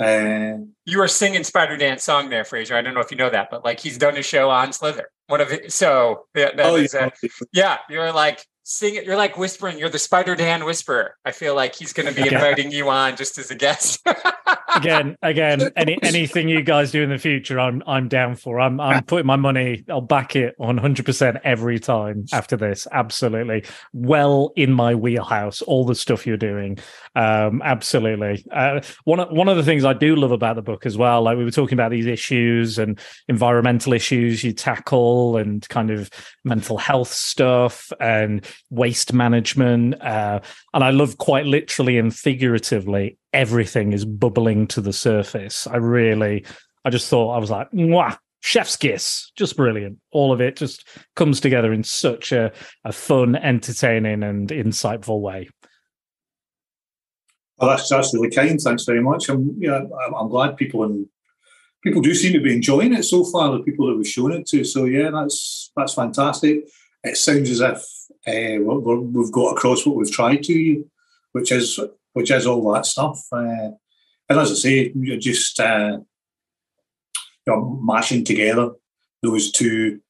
[0.00, 2.76] Uh, you were singing Spider Dan's song there, Fraser.
[2.76, 5.10] I don't know if you know that, but like he's done a show on Slither.
[5.26, 5.72] One of it.
[5.72, 7.10] So yeah, oh, yeah.
[7.52, 9.04] yeah, you're like sing it.
[9.04, 9.78] You're like whispering.
[9.78, 11.16] You're the Spider Dan whisperer.
[11.24, 14.06] I feel like he's going to be inviting you on just as a guest.
[14.76, 18.60] again, again, any anything you guys do in the future, I'm I'm down for.
[18.60, 19.84] I'm I'm putting my money.
[19.88, 22.86] I'll back it on 100 percent every time after this.
[22.92, 25.62] Absolutely, well in my wheelhouse.
[25.62, 26.78] All the stuff you're doing,
[27.16, 28.44] um, absolutely.
[28.52, 31.38] Uh, one one of the things I do love about the book as well, like
[31.38, 36.10] we were talking about these issues and environmental issues you tackle, and kind of
[36.44, 40.40] mental health stuff and waste management, uh,
[40.74, 45.66] and I love quite literally and figuratively everything is bubbling to the surface.
[45.66, 46.44] I really,
[46.84, 47.68] I just thought I was like,
[48.40, 49.98] chef's kiss, just brilliant.
[50.12, 52.52] All of it just comes together in such a,
[52.84, 55.48] a fun, entertaining, and insightful way.
[57.58, 58.60] Well, that's that's really kind.
[58.60, 59.28] Thanks very much.
[59.28, 59.82] I'm yeah,
[60.16, 61.06] I'm glad people and
[61.82, 63.50] people do seem to be enjoying it so far.
[63.50, 64.64] The people that we've shown it to.
[64.64, 66.68] So yeah, that's that's fantastic.
[67.04, 67.78] It sounds as if
[68.26, 70.84] uh, we have got across what we've tried to,
[71.32, 71.78] which is
[72.12, 73.24] which is all that stuff.
[73.32, 73.70] Uh,
[74.28, 75.98] and as I say, you're just uh,
[77.46, 78.70] you know, mashing together
[79.22, 80.00] those two.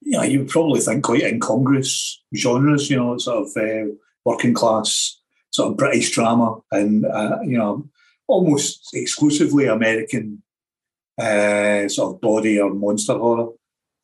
[0.00, 2.90] You you would probably think quite incongruous genres.
[2.90, 3.92] You know, sort of uh,
[4.24, 7.02] working class, sort of British drama, and
[7.44, 7.88] you know,
[8.26, 10.42] almost exclusively American
[11.20, 13.52] sort of body or monster horror.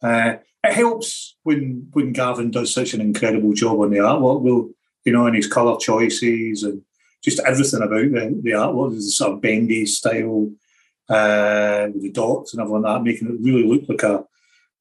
[0.02, 4.42] Uh, it helps when when Gavin does such an incredible job on the artwork.
[4.42, 4.70] Will
[5.08, 6.82] you know, and his colour choices and
[7.22, 10.50] just everything about the, the artwork, the sort of Ben Day style
[11.08, 14.24] uh, with the dots and everything like that, making it really look like a,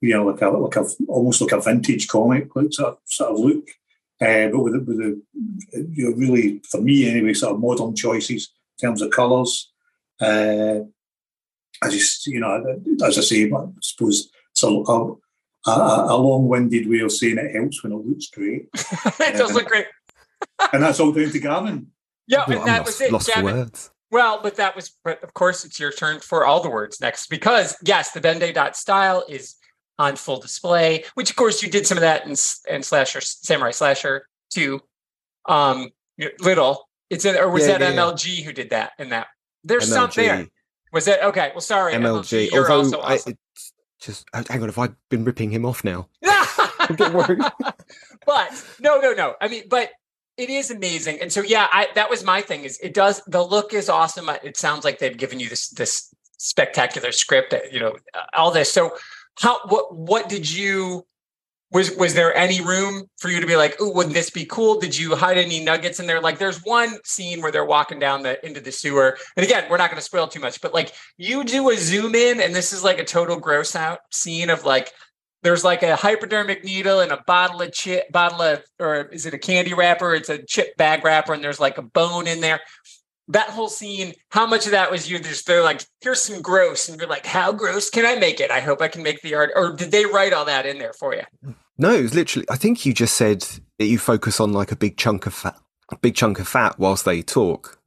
[0.01, 3.31] you know, like a, like a almost like a vintage comic, like sort of, sort
[3.31, 3.69] of look.
[4.19, 5.21] Uh, but with the, with the,
[5.93, 9.71] you know, really for me anyway, sort of modern choices in terms of colours.
[10.19, 10.79] Uh,
[11.81, 16.99] I just, you know, as I say, I suppose it's a, a, a long-winded way
[16.99, 18.67] of saying it helps when it looks great.
[18.73, 19.85] it does look great.
[20.73, 21.87] and that's all down to Gavin.
[22.27, 23.11] Yeah, and that lost, was it.
[23.11, 23.91] Lost Gavin, words.
[24.09, 27.27] Well, but that was, but of course, it's your turn for all the words next
[27.27, 29.55] because yes, the Ben Day style is
[29.99, 32.31] on full display, which of course you did some of that in,
[32.73, 34.79] in Slasher, Samurai Slasher too.
[35.47, 35.89] Um,
[36.39, 38.45] little, it's in, or was yeah, that yeah, MLG yeah.
[38.45, 38.91] who did that?
[38.99, 39.27] In that,
[39.63, 40.15] there's MLG.
[40.15, 40.47] there.
[40.93, 41.51] Was it okay?
[41.53, 42.49] Well, sorry, MLG.
[42.49, 43.33] MLG Although awesome.
[43.57, 43.63] I,
[43.99, 46.07] just uh, hang on, have I been ripping him off now?
[48.25, 49.35] but no, no, no.
[49.41, 49.91] I mean, but
[50.37, 51.19] it is amazing.
[51.19, 52.63] And so, yeah, I, that was my thing.
[52.63, 54.29] Is it does the look is awesome.
[54.43, 57.53] It sounds like they've given you this this spectacular script.
[57.71, 58.71] You know, uh, all this.
[58.71, 58.95] So,
[59.39, 61.05] how what what did you?
[61.71, 64.79] Was was there any room for you to be like, oh, wouldn't this be cool?
[64.79, 66.21] Did you hide any nuggets in there?
[66.21, 69.77] Like, there's one scene where they're walking down the into the sewer, and again, we're
[69.77, 72.71] not going to spoil too much, but like, you do a zoom in, and this
[72.71, 74.93] is like a total gross out scene of like
[75.43, 79.33] there's like a hypodermic needle and a bottle of chip, bottle of, or is it
[79.33, 80.13] a candy wrapper?
[80.15, 82.59] It's a chip bag wrapper, and there's like a bone in there.
[83.29, 86.87] That whole scene, how much of that was you just they're like, here's some gross,
[86.87, 88.51] and you're like, how gross can I make it?
[88.51, 89.51] I hope I can make the art.
[89.55, 91.23] Or did they write all that in there for you?
[91.77, 92.47] No, it was literally.
[92.49, 93.45] I think you just said
[93.79, 95.57] that you focus on like a big chunk of fat,
[95.91, 97.79] a big chunk of fat whilst they talk.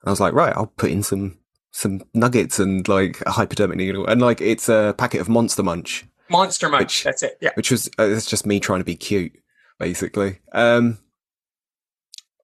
[0.00, 1.38] And I was like, right, I'll put in some
[1.70, 6.06] some nuggets and like a hypodermic needle, and like it's a packet of Monster Munch
[6.32, 6.82] Monster Munch.
[6.82, 7.38] Which, That's it.
[7.40, 7.50] Yeah.
[7.54, 9.32] Which was uh, it's just me trying to be cute,
[9.78, 10.40] basically.
[10.52, 10.98] Um,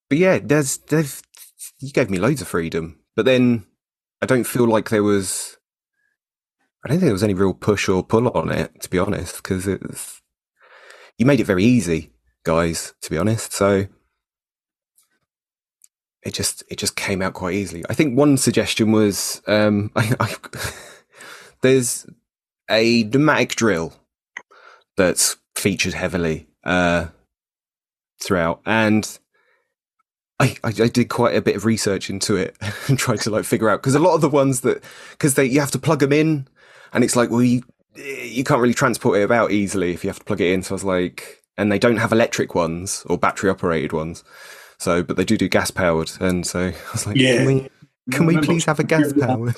[0.09, 1.23] but yeah, there's there's
[1.81, 3.67] you gave me loads of freedom, but then
[4.21, 5.57] I don't feel like there was.
[6.85, 9.37] I don't think there was any real push or pull on it, to be honest,
[9.37, 10.23] because it's
[11.17, 12.13] you made it very easy,
[12.45, 12.95] guys.
[13.03, 13.87] To be honest, so
[16.23, 17.85] it just it just came out quite easily.
[17.89, 20.35] I think one suggestion was um, I, I,
[21.63, 22.07] there's
[22.71, 23.95] a pneumatic drill
[24.97, 27.07] that's featured heavily uh,
[28.23, 29.19] throughout, and
[30.41, 32.57] I, I, I did quite a bit of research into it
[32.89, 35.45] and tried to like figure out because a lot of the ones that because they
[35.45, 36.47] you have to plug them in,
[36.93, 37.63] and it's like well you,
[37.97, 40.63] you can't really transport it about easily if you have to plug it in.
[40.63, 44.23] So I was like, and they don't have electric ones or battery operated ones.
[44.79, 47.39] So, but they do do gas powered, and so I was like, Yeah.
[47.39, 47.71] can we,
[48.13, 49.57] can we please have a gas powered?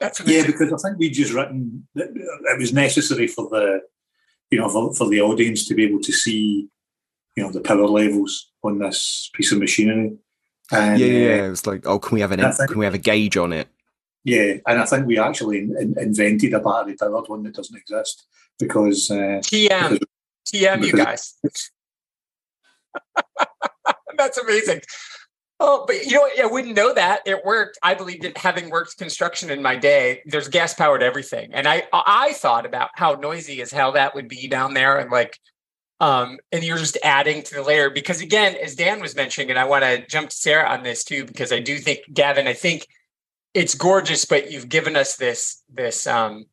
[0.00, 3.80] That's Yeah, because I think we just written that uh, it was necessary for the,
[4.50, 6.68] you know, for, for the audience to be able to see,
[7.36, 10.16] you know, the power levels on this piece of machinery.
[10.72, 11.44] And, Yeah, yeah, uh, yeah.
[11.46, 13.52] It was like, oh, can we have an think- can we have a gauge on
[13.52, 13.68] it?
[14.24, 18.26] yeah, and I think we actually in, invented a battery powered one that doesn't exist
[18.58, 20.00] because uh, TM,
[20.48, 21.34] TM, you guys.
[24.16, 24.80] That's amazing.
[25.60, 26.40] Oh, but you know, what?
[26.40, 27.78] I wouldn't know that it worked.
[27.82, 30.22] I believed it, having worked construction in my day.
[30.26, 34.28] There's gas powered everything, and I I thought about how noisy as hell that would
[34.28, 35.38] be down there, and like,
[36.00, 39.58] um, and you're just adding to the layer because again, as Dan was mentioning, and
[39.58, 42.52] I want to jump to Sarah on this too because I do think Gavin, I
[42.52, 42.86] think
[43.54, 46.46] it's gorgeous, but you've given us this this um,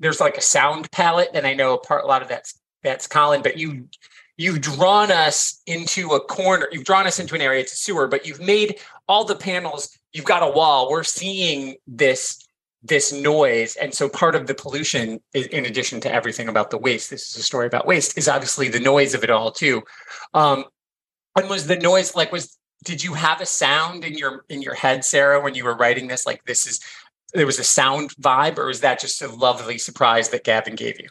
[0.00, 3.06] there's like a sound palette, and I know a part a lot of that's that's
[3.06, 3.88] Colin, but you
[4.36, 8.08] you've drawn us into a corner you've drawn us into an area it's a sewer
[8.08, 12.43] but you've made all the panels you've got a wall we're seeing this
[12.84, 13.76] this noise.
[13.76, 17.30] And so part of the pollution is in addition to everything about the waste this
[17.30, 19.82] is a story about waste is obviously the noise of it all too.
[20.34, 20.64] Um
[21.36, 24.74] and was the noise like was did you have a sound in your in your
[24.74, 26.26] head sarah when you were writing this?
[26.26, 26.80] Like this is
[27.32, 31.00] there was a sound vibe or was that just a lovely surprise that gavin gave
[31.00, 31.08] you?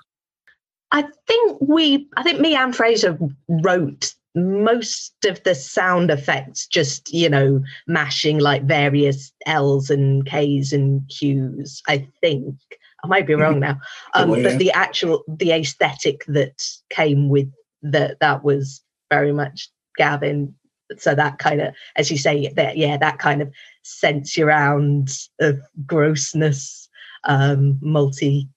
[0.94, 3.18] I think we, I think me and Fraser
[3.50, 10.74] wrote most of the sound effects, just, you know, mashing like various L's and K's
[10.74, 11.82] and Q's.
[11.88, 12.56] I think
[13.04, 13.80] I might be wrong now.
[14.14, 14.50] Um, Probably, yeah.
[14.50, 17.52] but the actual, the aesthetic that came with
[17.84, 20.56] that, that was very much Gavin.
[20.98, 23.52] So that kind of, as you say, that, yeah, that kind of
[23.84, 26.90] sense around of grossness,
[27.26, 28.50] um, multi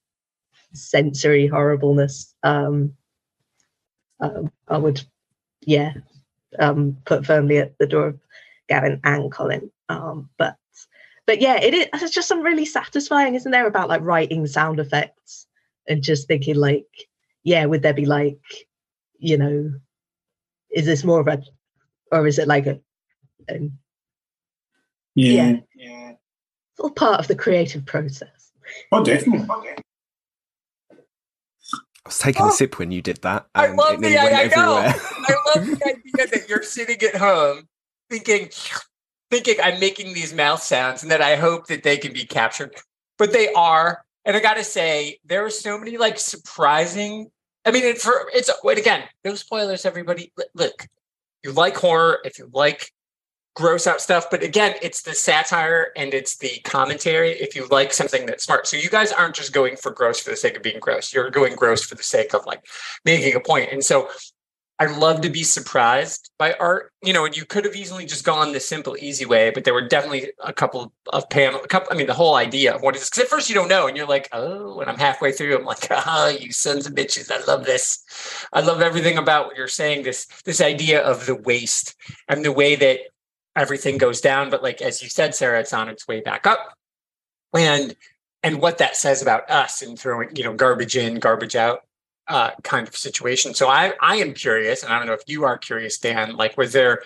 [0.77, 2.93] sensory horribleness um,
[4.21, 5.03] um, i would
[5.66, 5.92] yeah
[6.59, 8.20] um, put firmly at the door of
[8.68, 10.57] gavin and colin um, but
[11.26, 14.81] but yeah it is it's just some really satisfying isn't there about like writing sound
[14.81, 15.46] effects
[15.87, 16.87] and just thinking like
[17.44, 18.40] yeah would there be like
[19.18, 19.70] you know
[20.70, 21.42] is this more of a
[22.12, 22.81] or is it like a,
[23.50, 23.68] a
[25.18, 26.11] yeah, Yeah.
[26.11, 28.52] It's all part of the creative process
[28.92, 29.46] oh definitely.
[32.07, 32.49] I was taking Oh.
[32.51, 33.47] a sip when you did that.
[33.53, 34.77] I and love it the went I know.
[34.79, 34.95] everywhere.
[35.29, 37.69] I love the idea that you're sitting at home
[38.11, 38.51] thinking,
[39.33, 42.77] thinking I'm making these mouth sounds and that I hope that they can be captured,
[43.19, 44.05] but they are.
[44.25, 47.29] And I got to say, there are so many like surprising.
[47.64, 50.33] I mean, for it's wait again, no spoilers, everybody.
[50.55, 50.87] Look,
[51.42, 52.92] you like horror, if you like
[53.57, 57.31] gross out stuff, but again, it's the satire and it's the commentary.
[57.33, 60.31] If you like something that's smart, so you guys aren't just going for gross for
[60.31, 61.12] the sake of being gross.
[61.12, 62.64] You're going gross for the sake of like
[63.05, 63.73] making a point.
[63.73, 64.09] And so
[64.79, 68.27] I love to be surprised by art, you know, and you could have easily just
[68.27, 71.88] gone the simple, easy way, but there were definitely a couple of panel, a couple,
[71.90, 73.97] I mean, the whole idea of what is, because at first you don't know, and
[73.97, 77.42] you're like, oh, and I'm halfway through, I'm like, ah, you sons of bitches, I
[77.47, 78.05] love this.
[78.53, 81.95] I love everything about what you're saying, this, this idea of the waste
[82.29, 83.01] and the way that
[83.57, 84.51] everything goes down.
[84.51, 86.75] But like, as you said, Sarah, it's on its way back up.
[87.55, 87.97] And,
[88.42, 91.81] and what that says about us and throwing, you know, garbage in, garbage out
[92.29, 93.55] uh, kind of situation.
[93.55, 96.37] So I I am curious, and I don't know if you are curious, Dan.
[96.37, 97.03] Like, was there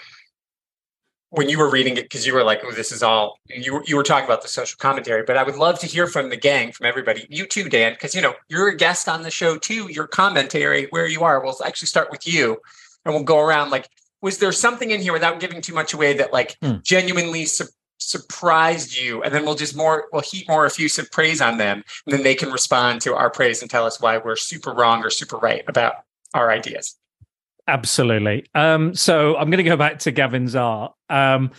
[1.30, 3.84] when you were reading it because you were like, "Oh, this is all." You were-
[3.86, 6.36] you were talking about the social commentary, but I would love to hear from the
[6.36, 7.26] gang, from everybody.
[7.30, 9.88] You too, Dan, because you know you're a guest on the show too.
[9.90, 11.42] Your commentary, where you are.
[11.42, 12.58] We'll actually start with you,
[13.04, 13.70] and we'll go around.
[13.70, 13.88] Like,
[14.22, 16.76] was there something in here without giving too much away that like Hmm.
[16.82, 17.64] genuinely su-
[17.98, 19.22] surprised you?
[19.22, 22.34] And then we'll just more we'll heap more effusive praise on them, and then they
[22.34, 25.62] can respond to our praise and tell us why we're super wrong or super right
[25.68, 25.94] about
[26.34, 26.96] our ideas.
[27.68, 28.46] Absolutely.
[28.54, 30.92] Um, so I'm going to go back to Gavin's art.
[31.08, 31.52] Um,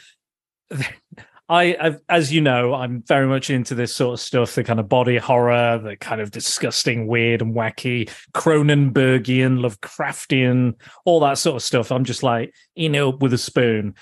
[1.52, 4.80] I, I've, as you know, I'm very much into this sort of stuff, the kind
[4.80, 11.58] of body horror, the kind of disgusting, weird and wacky, Cronenbergian, Lovecraftian, all that sort
[11.58, 11.92] of stuff.
[11.92, 13.96] I'm just like, you know, with a spoon.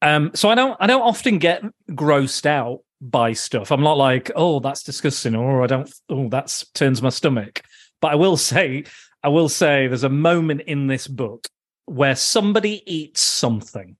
[0.00, 3.72] Um, so I don't, I don't often get grossed out by stuff.
[3.72, 7.62] I'm not like, oh, that's disgusting, or I don't, oh, that turns my stomach.
[8.00, 8.84] But I will say,
[9.24, 11.48] I will say, there's a moment in this book
[11.86, 13.96] where somebody eats something.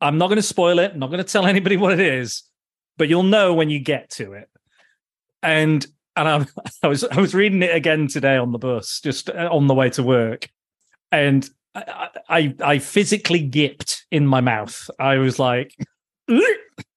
[0.00, 0.92] I'm not going to spoil it.
[0.92, 2.42] I'm not going to tell anybody what it is,
[2.96, 4.48] but you'll know when you get to it.
[5.42, 5.86] And
[6.16, 6.46] and I'm,
[6.82, 9.74] I was I was reading it again today on the bus, just uh, on the
[9.74, 10.48] way to work,
[11.12, 14.90] and I I, I physically gipped in my mouth.
[14.98, 15.74] I was like.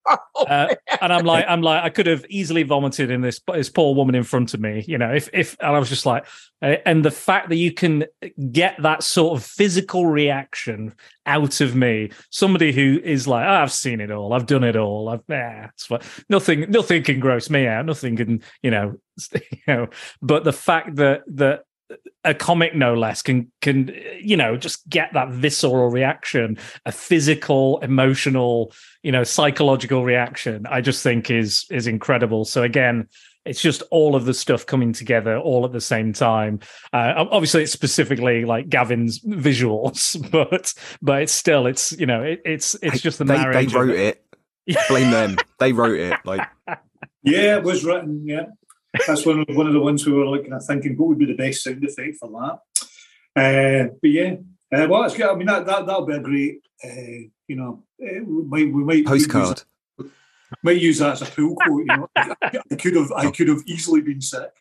[0.34, 3.70] Oh, Uh, and I'm like, I'm like, I could have easily vomited in this this
[3.70, 5.14] poor woman in front of me, you know.
[5.14, 6.26] If if and I was just like,
[6.62, 8.06] uh, and the fact that you can
[8.52, 10.95] get that sort of physical reaction
[11.28, 14.76] out of me, somebody who is like, oh, I've seen it all, I've done it
[14.76, 16.02] all, I've yeah, it's fine.
[16.30, 18.95] nothing, nothing can gross me out, nothing can, you know,
[19.34, 19.88] you know.
[20.22, 21.64] But the fact that that
[22.24, 27.80] a comic no less can can you know just get that visceral reaction a physical
[27.80, 28.72] emotional
[29.04, 33.08] you know psychological reaction i just think is is incredible so again
[33.44, 36.60] it's just all of the stuff coming together all at the same time
[36.94, 42.42] uh, obviously it's specifically like gavin's visuals but but it's still it's you know it,
[42.46, 44.24] it's it's just the they, they marriage of wrote it.
[44.88, 45.38] Blame them.
[45.60, 46.20] They wrote it.
[46.24, 46.48] Like
[47.24, 48.28] Yeah, it was written.
[48.28, 48.46] Yeah,
[49.08, 51.26] that's one of one of the ones we were looking at thinking what would be
[51.26, 52.60] the best sound effect for that.
[53.34, 54.36] Uh, but yeah,
[54.74, 55.28] uh, well, it's good.
[55.30, 56.62] I mean, that that that'll be a great.
[56.84, 59.64] Uh, you know, uh, we might we might postcard.
[59.98, 60.12] Use,
[60.64, 61.80] might use that as a pool quote.
[61.80, 64.52] You know, I could have I could have easily been sick.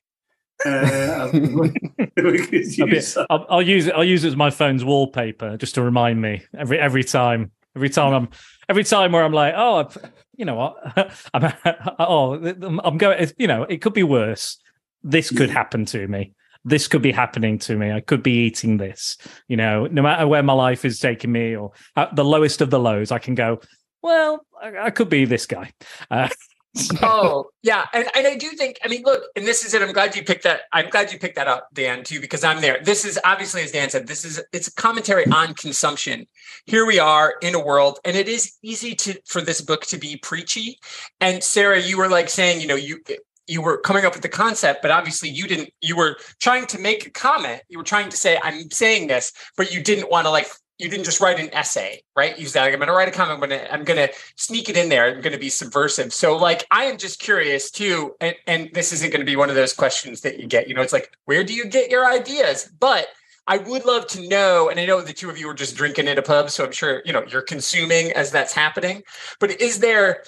[0.64, 3.26] Uh, use I'll, be- that.
[3.30, 3.94] I'll, I'll use it.
[3.94, 7.52] I'll use it as my phone's wallpaper just to remind me every every time.
[7.76, 8.28] Every time I'm,
[8.68, 9.88] every time where I'm like, oh,
[10.36, 11.52] you know what, I'm,
[11.98, 13.30] oh, I'm going.
[13.38, 14.58] You know, it could be worse.
[15.02, 16.32] This could happen to me.
[16.64, 17.90] This could be happening to me.
[17.90, 19.16] I could be eating this.
[19.48, 22.70] You know, no matter where my life is taking me, or at the lowest of
[22.70, 23.60] the lows, I can go.
[24.02, 25.72] Well, I, I could be this guy.
[26.10, 26.28] Uh,
[27.02, 29.92] oh yeah and, and i do think i mean look and this is it i'm
[29.92, 32.80] glad you picked that i'm glad you picked that up dan too because i'm there.
[32.84, 36.26] This is obviously as dan said this is it's a commentary on consumption.
[36.66, 39.98] Here we are in a world and it is easy to for this book to
[39.98, 40.78] be preachy.
[41.20, 43.02] And sarah you were like saying you know you
[43.48, 46.78] you were coming up with the concept but obviously you didn't you were trying to
[46.78, 47.62] make a comment.
[47.68, 50.46] You were trying to say i'm saying this but you didn't want to like
[50.80, 52.38] you didn't just write an essay, right?
[52.38, 53.42] You said, I'm going to write a comment.
[53.42, 55.06] I'm going to, I'm going to sneak it in there.
[55.06, 56.12] I'm going to be subversive.
[56.12, 58.14] So like, I am just curious too.
[58.20, 60.74] And, and this isn't going to be one of those questions that you get, you
[60.74, 62.70] know, it's like, where do you get your ideas?
[62.80, 63.08] But
[63.46, 66.06] I would love to know, and I know the two of you are just drinking
[66.08, 69.02] at a pub, so I'm sure, you know, you're consuming as that's happening,
[69.40, 70.22] but is there,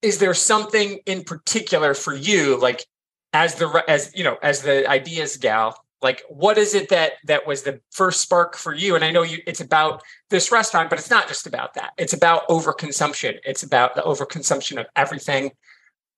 [0.00, 2.86] is there something in particular for you, like
[3.34, 7.46] as the, as, you know, as the ideas gal, like what is it that that
[7.46, 8.94] was the first spark for you?
[8.94, 11.92] And i know you it's about this restaurant but it's not just about that.
[11.98, 13.38] It's about overconsumption.
[13.44, 15.52] It's about the overconsumption of everything.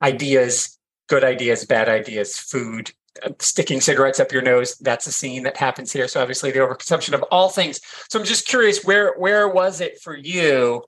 [0.03, 0.78] Ideas
[1.09, 2.93] good ideas bad ideas food.
[3.22, 6.09] Uh, sticking cigarettes up your nose that's a scene that happens here.
[6.09, 7.80] So obviously the overconsumption of all things.
[8.09, 10.85] So i'm just curious where where was it for you?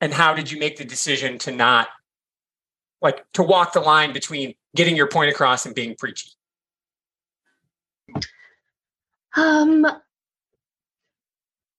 [0.00, 1.88] And how did you make the decision to not
[3.02, 6.30] like to walk the line between getting your point across and being preachy
[9.36, 9.86] Um,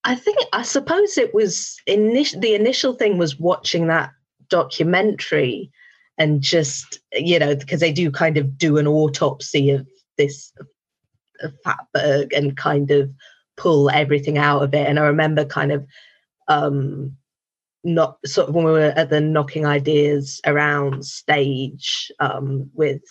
[0.04, 2.40] I think I suppose it was initial.
[2.40, 4.10] The initial thing was watching that
[4.48, 5.70] documentary,
[6.18, 10.52] and just you know because they do kind of do an autopsy of this
[11.42, 13.10] of Fatberg and kind of
[13.56, 14.88] pull everything out of it.
[14.88, 15.86] And I remember kind of
[16.48, 17.16] um
[17.84, 23.02] not sort of when we were at the knocking ideas around stage um with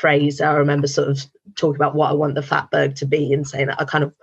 [0.00, 1.24] Fraser, I remember sort of
[1.56, 4.14] talking about what I want the Fatberg to be and saying that I kind of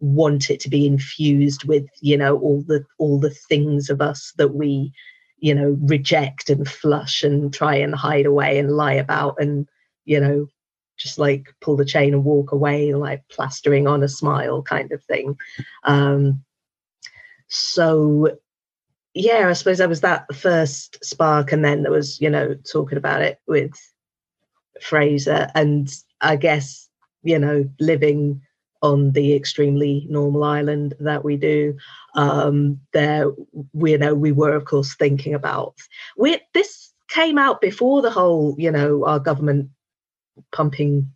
[0.00, 4.32] want it to be infused with, you know, all the all the things of us
[4.38, 4.92] that we,
[5.38, 9.68] you know, reject and flush and try and hide away and lie about and,
[10.06, 10.46] you know,
[10.96, 15.04] just like pull the chain and walk away, like plastering on a smile kind of
[15.04, 15.36] thing.
[15.84, 16.42] Um
[17.48, 18.38] so
[19.12, 22.98] yeah, I suppose that was that first spark, and then there was, you know, talking
[22.98, 23.72] about it with
[24.80, 26.88] Fraser, and I guess
[27.22, 28.40] you know living
[28.82, 31.76] on the extremely normal island that we do
[32.14, 33.26] um there
[33.72, 35.74] we you know we were of course thinking about
[36.16, 39.70] we this came out before the whole you know our government
[40.52, 41.10] pumping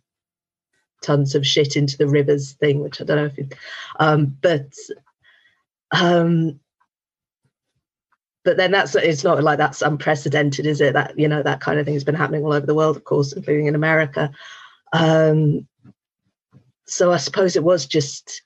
[1.01, 3.53] tons of shit into the rivers thing which i don't know if it,
[3.99, 4.73] um but
[5.91, 6.59] um
[8.43, 10.93] but then that's it's not like that's unprecedented is it?
[10.93, 13.03] That you know that kind of thing has been happening all over the world of
[13.03, 14.31] course including in america.
[14.93, 15.67] Um
[16.91, 18.41] so i suppose it was just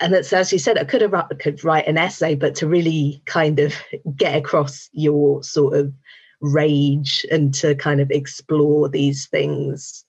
[0.00, 3.22] and it's as you said i could have could write an essay but to really
[3.26, 3.74] kind of
[4.16, 5.92] get across your sort of
[6.40, 10.06] rage and to kind of explore these things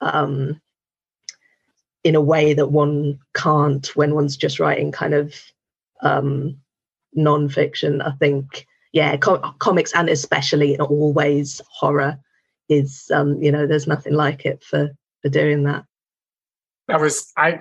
[0.00, 0.58] um
[2.02, 5.34] in a way that one can't when one's just writing kind of
[6.02, 6.56] um
[7.14, 12.18] non-fiction i think yeah com- comics and especially always horror
[12.70, 14.90] is um, you know, there's nothing like it for
[15.20, 15.84] for doing that.
[16.88, 17.60] That was I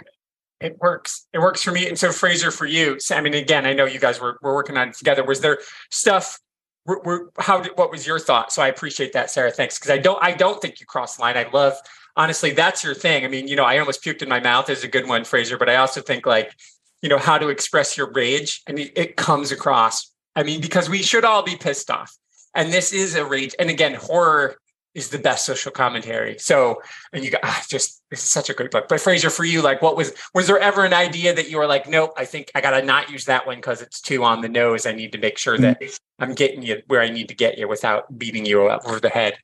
[0.62, 1.28] it works.
[1.34, 1.88] It works for me.
[1.88, 4.54] And so Fraser, for you, so, I mean, again, I know you guys were, were
[4.54, 5.24] working on it together.
[5.24, 5.60] Was there
[5.90, 6.40] stuff
[6.86, 8.52] were, how did what was your thought?
[8.52, 9.52] So I appreciate that, Sarah.
[9.52, 9.78] Thanks.
[9.78, 11.38] Because I don't I don't think you cross the line.
[11.38, 11.76] I love
[12.16, 13.26] honestly, that's your thing.
[13.26, 15.58] I mean, you know, I almost puked in my mouth is a good one, Fraser,
[15.58, 16.54] but I also think like,
[17.02, 20.12] you know, how to express your rage and it, it comes across.
[20.36, 22.16] I mean, because we should all be pissed off.
[22.56, 23.56] And this is a rage.
[23.60, 24.58] And again, horror
[24.96, 26.38] is the best social commentary.
[26.40, 26.82] So,
[27.14, 28.88] and you got ah, just this is such a great book.
[28.88, 31.68] But Fraser, for you, like, what was was there ever an idea that you were
[31.68, 34.50] like, nope, I think I gotta not use that one because it's too on the
[34.50, 34.86] nose.
[34.86, 35.82] I need to make sure that
[36.20, 39.38] I'm getting you where I need to get you without beating you over the head.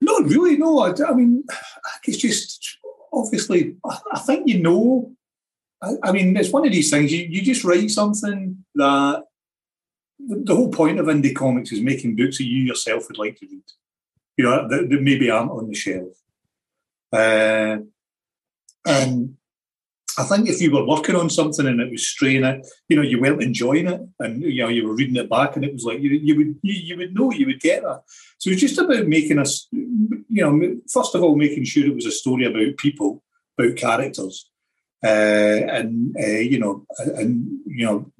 [0.00, 0.56] Not really.
[0.56, 1.44] No, I, I mean,
[2.04, 2.78] it's just
[3.12, 3.76] obviously.
[4.12, 5.12] I, think you know.
[5.82, 7.12] I, I, mean, it's one of these things.
[7.12, 9.24] You you just write something that
[10.18, 13.46] the whole point of indie comics is making books that you yourself would like to
[13.46, 13.62] read
[14.40, 16.16] you know, that, that maybe aren't on the shelf.
[17.12, 17.76] Uh,
[18.86, 19.36] and
[20.18, 23.02] I think if you were working on something and it was straying it, you know,
[23.02, 25.84] you weren't enjoying it, and you know, you were reading it back, and it was
[25.84, 28.02] like you, you would you, you would know you would get that.
[28.38, 32.06] So it's just about making us, you know, first of all, making sure it was
[32.06, 33.22] a story about people,
[33.58, 34.48] about characters,
[35.02, 38.12] and uh, you know, and you know,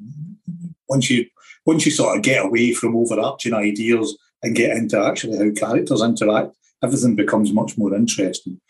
[0.88, 1.26] once you
[1.66, 6.02] once you sort of get away from overarching ideas and get into actually how characters
[6.02, 8.60] interact, everything becomes much more interesting.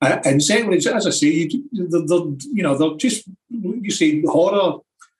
[0.00, 4.78] Uh, and secondly, as I say, you know, they're just you see horror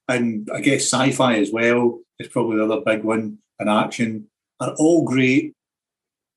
[0.08, 4.28] and I guess sci-fi as well is probably the other big one, and action
[4.60, 5.54] are all great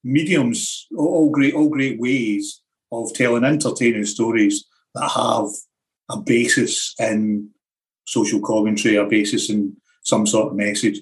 [0.03, 5.47] mediums, all great, all great ways of telling entertaining stories that have
[6.11, 7.49] a basis in
[8.05, 11.01] social commentary, a basis in some sort of message.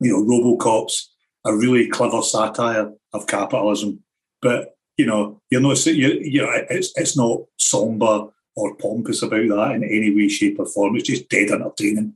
[0.00, 1.10] You know, RoboCop's
[1.44, 4.02] a really clever satire of capitalism.
[4.40, 9.48] But you know, you're not you, you know it's it's not somber or pompous about
[9.48, 10.96] that in any way, shape, or form.
[10.96, 12.14] It's just dead entertaining.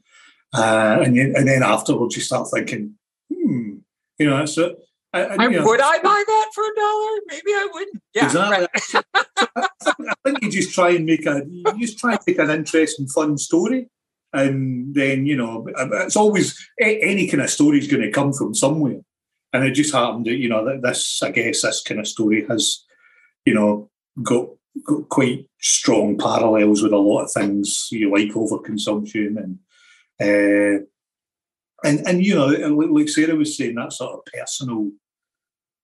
[0.53, 2.95] Uh, and you, and then afterwards, you start thinking,
[3.33, 3.77] hmm,
[4.19, 4.45] you know,
[5.15, 5.29] so.
[5.29, 7.21] And, you know, would I buy that for a dollar?
[7.27, 8.03] Maybe I wouldn't.
[8.15, 8.67] Yeah, exactly.
[8.95, 9.05] Right.
[9.99, 13.07] I think you just try and make a, you just try and make an interesting,
[13.09, 13.89] fun story,
[14.33, 18.55] and then you know, it's always any kind of story is going to come from
[18.55, 19.01] somewhere.
[19.55, 22.47] And it just happened that, you know, that this, I guess, this kind of story
[22.49, 22.87] has,
[23.45, 23.91] you know,
[24.23, 24.49] got,
[24.83, 29.59] got quite strong parallels with a lot of things you know, like overconsumption and,
[30.23, 30.87] uh,
[31.85, 34.91] and, and, you know, like Sarah was saying, that sort of personal,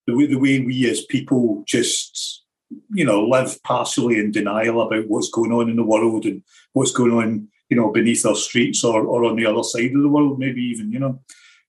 [0.09, 2.43] the way, the way we as people just,
[2.91, 6.43] you know, live partially in denial about what's going on in the world and
[6.73, 10.01] what's going on, you know, beneath our streets or, or on the other side of
[10.01, 11.21] the world, maybe even, you know.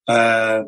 [0.08, 0.64] Uh,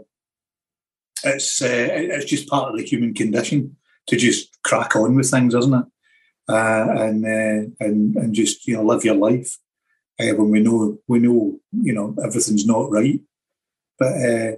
[1.23, 5.55] it's uh, it's just part of the human condition to just crack on with things,
[5.55, 5.85] isn't it?
[6.49, 9.57] Uh, and uh, and and just you know live your life
[10.19, 13.21] uh, when we know we know you know everything's not right.
[13.97, 14.51] But uh,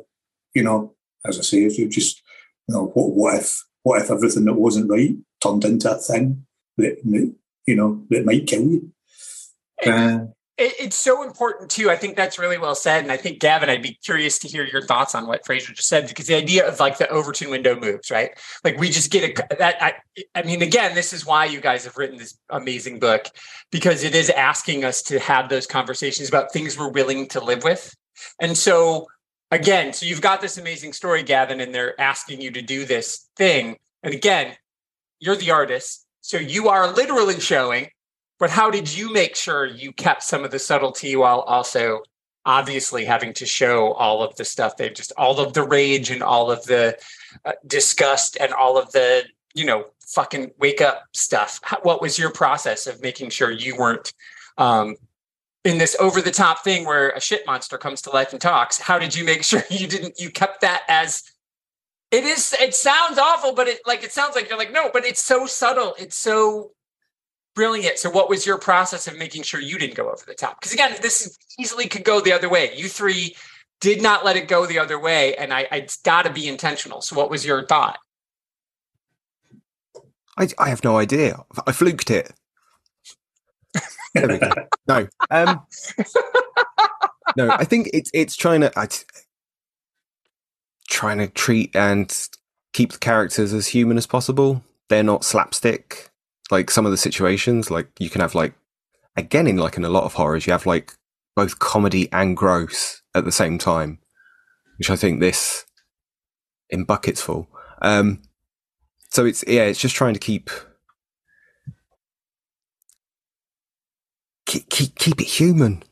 [0.55, 2.22] you know, as I say, if you just
[2.67, 6.45] you know what what if what if everything that wasn't right turned into a thing
[6.77, 8.91] that, you know that might kill you?
[9.85, 10.25] Uh,
[10.57, 11.89] it, it's so important too.
[11.89, 13.03] I think that's really well said.
[13.03, 15.89] And I think Gavin, I'd be curious to hear your thoughts on what Fraser just
[15.89, 18.31] said, because the idea of like the Overton window moves, right?
[18.63, 19.95] Like we just get a that I
[20.35, 23.25] I mean, again, this is why you guys have written this amazing book,
[23.71, 27.63] because it is asking us to have those conversations about things we're willing to live
[27.63, 27.95] with.
[28.39, 29.07] And so
[29.53, 33.29] again, so you've got this amazing story, Gavin, and they're asking you to do this
[33.35, 33.77] thing.
[34.03, 34.53] And again,
[35.19, 36.05] you're the artist.
[36.21, 37.89] So you are literally showing
[38.43, 42.01] but how did you make sure you kept some of the subtlety while also
[42.45, 46.21] obviously having to show all of the stuff they've just all of the rage and
[46.21, 46.97] all of the
[47.45, 49.23] uh, disgust and all of the
[49.53, 53.77] you know fucking wake up stuff how, what was your process of making sure you
[53.77, 54.13] weren't
[54.57, 54.97] um,
[55.63, 58.79] in this over the top thing where a shit monster comes to life and talks
[58.79, 61.23] how did you make sure you didn't you kept that as
[62.11, 65.05] it is it sounds awful but it like it sounds like you're like no but
[65.05, 66.71] it's so subtle it's so
[67.55, 67.99] Brilliant.
[67.99, 70.59] So, what was your process of making sure you didn't go over the top?
[70.59, 72.71] Because again, this easily could go the other way.
[72.75, 73.35] You three
[73.79, 77.01] did not let it go the other way, and I, it's got to be intentional.
[77.01, 77.99] So, what was your thought?
[80.35, 81.43] I, I have no idea.
[81.67, 82.31] I fluked it.
[84.13, 84.51] There we go.
[84.87, 85.61] No, um,
[87.37, 87.49] no.
[87.49, 88.87] I think it's it's trying to I,
[90.89, 92.15] trying to treat and
[92.73, 94.63] keep the characters as human as possible.
[94.89, 96.11] They're not slapstick
[96.51, 98.53] like some of the situations, like you can have like
[99.15, 100.93] again in like in a lot of horrors, you have like
[101.35, 103.99] both comedy and gross at the same time,
[104.77, 105.65] which I think this
[106.69, 107.49] in buckets full.
[107.81, 108.21] Um,
[109.09, 110.49] so it's yeah, it's just trying to keep
[114.53, 115.83] keep keep, keep it human,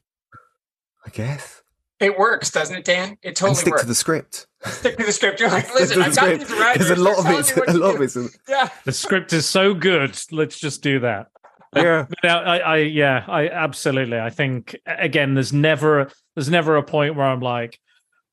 [1.06, 1.62] I guess,
[2.00, 3.18] It works, doesn't it, Dan?
[3.22, 3.84] It and totally stick works.
[3.84, 4.48] to the script.
[4.64, 5.40] Stick to the script.
[5.40, 7.58] You're like, Stick listen, to the I've got these around There's a lot of it.
[7.68, 8.18] A lot of it's
[8.50, 8.70] Yeah.
[8.86, 10.20] The script is so good.
[10.32, 11.28] Let's just do that.
[11.76, 12.06] yeah.
[12.24, 14.20] No, I, I, yeah, I absolutely.
[14.20, 17.80] I think again, there's never, there's never a point where I'm like,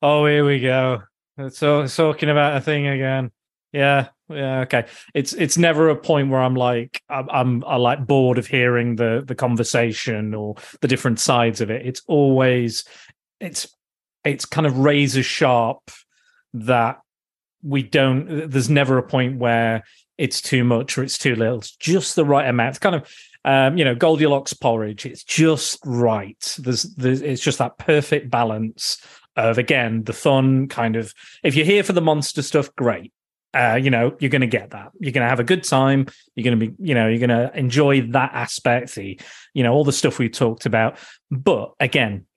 [0.01, 1.03] oh, here we go.
[1.49, 3.31] So talking about a thing again.
[3.71, 4.85] Yeah, yeah, okay.
[5.13, 9.23] It's it's never a point where I'm like, I'm, I like bored of hearing the
[9.25, 11.85] the conversation or the different sides of it.
[11.85, 12.83] It's always,
[13.39, 13.67] it's
[14.23, 15.91] it's kind of razor sharp
[16.53, 16.99] that
[17.63, 18.49] we don't.
[18.49, 19.83] There's never a point where
[20.17, 21.57] it's too much or it's too little.
[21.57, 22.69] It's just the right amount.
[22.69, 23.11] It's kind of
[23.45, 25.05] um, you know, Goldilocks porridge.
[25.05, 26.55] It's just right.
[26.59, 29.01] There's, there's, it's just that perfect balance
[29.35, 31.13] of again the fun kind of.
[31.43, 33.13] If you're here for the monster stuff, great.
[33.53, 34.91] Uh, you know, you're going to get that.
[34.99, 36.07] You're going to have a good time.
[36.35, 38.93] You're going to be, you know, you're going to enjoy that aspect.
[38.95, 39.19] The,
[39.53, 40.97] you know, all the stuff we talked about.
[41.31, 42.27] But again,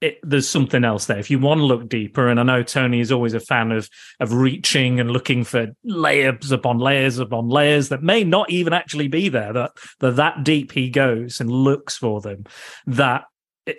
[0.00, 1.18] it, there's something else there.
[1.18, 3.88] If you want to look deeper, and I know Tony is always a fan of
[4.20, 9.08] of reaching and looking for layers upon layers upon layers that may not even actually
[9.08, 9.52] be there.
[9.52, 12.44] That that that deep he goes and looks for them.
[12.86, 13.24] That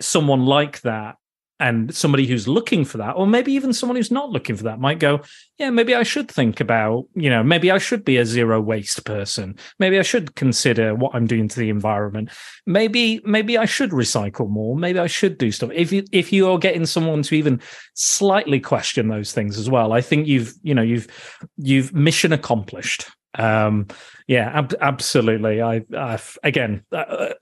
[0.00, 1.16] someone like that
[1.60, 4.78] and somebody who's looking for that, or maybe even someone who's not looking for that,
[4.78, 5.20] might go,
[5.58, 9.04] yeah, maybe I should think about, you know, maybe I should be a zero waste
[9.04, 9.56] person.
[9.78, 12.30] Maybe I should consider what I'm doing to the environment.
[12.66, 14.76] Maybe, maybe I should recycle more.
[14.76, 15.70] Maybe I should do stuff.
[15.74, 17.60] If you if you are getting someone to even
[17.94, 21.08] slightly question those things as well, I think you've, you know, you've
[21.56, 23.06] you've mission accomplished.
[23.34, 23.88] Um,
[24.26, 25.60] yeah, ab- absolutely.
[25.60, 27.34] I, I've again, uh,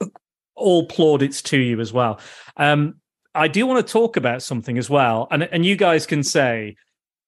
[0.55, 2.19] all plaudits to you as well.
[2.57, 2.95] Um,
[3.37, 6.77] I do want to talk about something as well, and and you guys can say,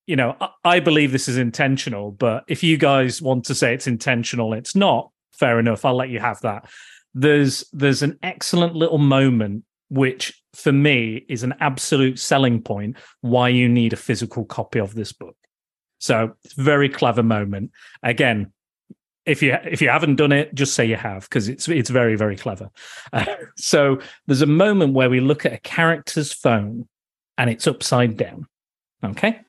[0.07, 3.75] you know, I, I believe this is intentional, but if you guys want to say
[3.75, 5.11] it's intentional, it's not.
[5.33, 5.85] Fair enough.
[5.85, 6.69] I'll let you have that.
[7.15, 13.49] There's there's an excellent little moment which for me is an absolute selling point why
[13.49, 15.37] you need a physical copy of this book.
[15.99, 17.71] So it's very clever moment.
[18.03, 18.53] Again,
[19.29, 22.17] if you if you haven't done it, just say you have because it's it's very
[22.17, 22.71] very clever.
[23.13, 23.25] Uh,
[23.57, 26.89] so there's a moment where we look at a character's phone
[27.37, 28.47] and it's upside down.
[29.05, 29.41] Okay.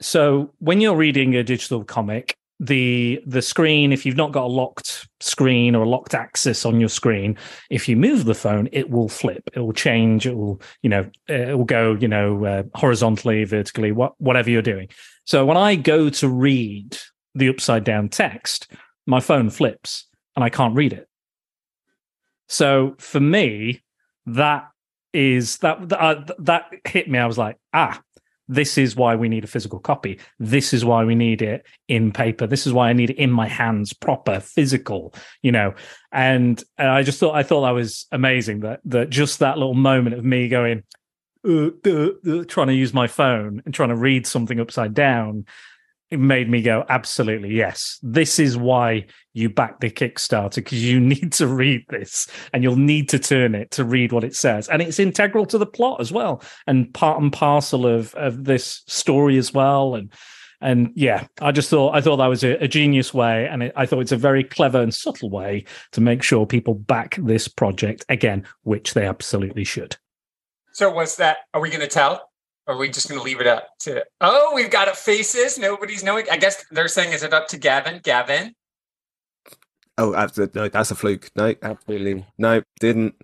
[0.00, 4.52] So when you're reading a digital comic, the the screen, if you've not got a
[4.52, 7.36] locked screen or a locked axis on your screen,
[7.70, 9.42] if you move the phone, it will flip.
[9.54, 10.26] It will change.
[10.26, 14.62] It will, you know, it will go, you know, uh, horizontally, vertically, what whatever you're
[14.62, 14.88] doing.
[15.24, 16.98] So when I go to read
[17.34, 18.70] the upside down text,
[19.06, 20.06] my phone flips
[20.36, 21.08] and I can't read it.
[22.48, 23.82] So for me,
[24.26, 24.68] that
[25.12, 27.18] is that that, uh, that hit me.
[27.18, 28.00] I was like, ah,
[28.48, 30.18] this is why we need a physical copy.
[30.40, 32.48] This is why we need it in paper.
[32.48, 35.74] This is why I need it in my hands, proper, physical, you know.
[36.10, 39.74] And, and I just thought I thought that was amazing that that just that little
[39.74, 40.82] moment of me going,
[41.48, 45.46] uh, uh, uh, trying to use my phone and trying to read something upside down
[46.10, 51.00] it made me go absolutely yes this is why you back the kickstarter because you
[51.14, 54.68] need to read this and you'll need to turn it to read what it says
[54.68, 58.82] and it's integral to the plot as well and part and parcel of of this
[58.86, 60.12] story as well and
[60.60, 63.72] and yeah i just thought i thought that was a, a genius way and it,
[63.76, 67.48] i thought it's a very clever and subtle way to make sure people back this
[67.48, 69.96] project again which they absolutely should
[70.72, 71.38] So was that?
[71.52, 72.29] Are we going to tell?
[72.70, 74.04] Or are we just going to leave it up to?
[74.20, 75.58] Oh, we've got it faces.
[75.58, 76.26] Nobody's knowing.
[76.30, 77.98] I guess they're saying, is it up to Gavin?
[78.00, 78.54] Gavin.
[79.98, 80.60] Oh, absolutely.
[80.62, 81.32] No, that's a fluke.
[81.34, 82.24] No, absolutely.
[82.38, 83.16] No, didn't.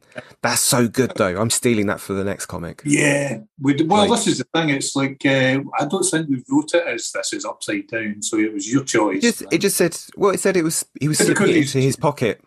[0.42, 1.40] That's so good, though.
[1.40, 2.82] I'm stealing that for the next comic.
[2.84, 4.10] Yeah, we d- well, Right.
[4.10, 4.70] this is the thing.
[4.70, 8.38] It's like uh, I don't think we wrote it as this is upside down, so
[8.38, 9.18] it was your choice.
[9.18, 11.56] It just, it just said, well, it said it was, he was It's slipping because
[11.56, 12.42] it into his pocket.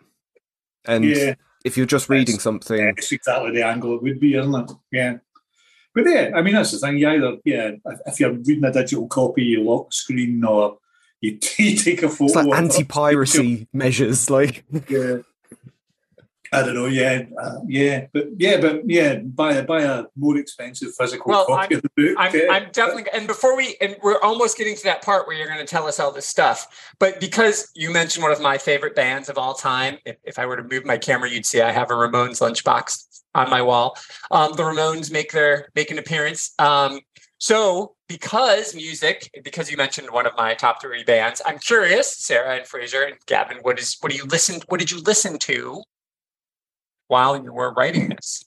[0.84, 1.34] And yeah,
[1.64, 2.42] if you're just reading Yes.
[2.42, 4.70] something, yeah, it's exactly the angle it would be, isn't it?
[4.92, 5.16] Yeah.
[5.94, 6.98] But yeah, I mean that's the thing.
[6.98, 10.78] You either yeah, if, if you're reading a digital copy, you lock the screen, or
[11.20, 12.24] you, you take a photo.
[12.24, 14.30] it's like anti-piracy measures.
[14.30, 15.18] Like, Yeah.
[16.52, 16.86] I don't know.
[16.86, 21.46] Yeah, uh, yeah, but yeah, but yeah, buy a buy a more expensive physical Well,
[21.46, 22.16] copy of the book.
[22.18, 22.46] I'm, yeah.
[22.50, 25.60] I'm definitely, and before we, and we're almost getting to that part where you're going
[25.60, 26.92] to tell us all this stuff.
[26.98, 30.46] But because you mentioned one of my favorite bands of all time, if, if I
[30.46, 33.96] were to move my camera, you'd see I have a Ramones lunchbox on my wall.
[34.30, 36.52] Um, the Ramones make their make an appearance.
[36.58, 37.00] Um,
[37.38, 42.56] so because music, because you mentioned one of my top three bands, I'm curious, Sarah
[42.56, 44.60] and Fraser and Gavin, what is what do you listen?
[44.68, 45.82] What did you listen to
[47.08, 48.44] while you were writing this?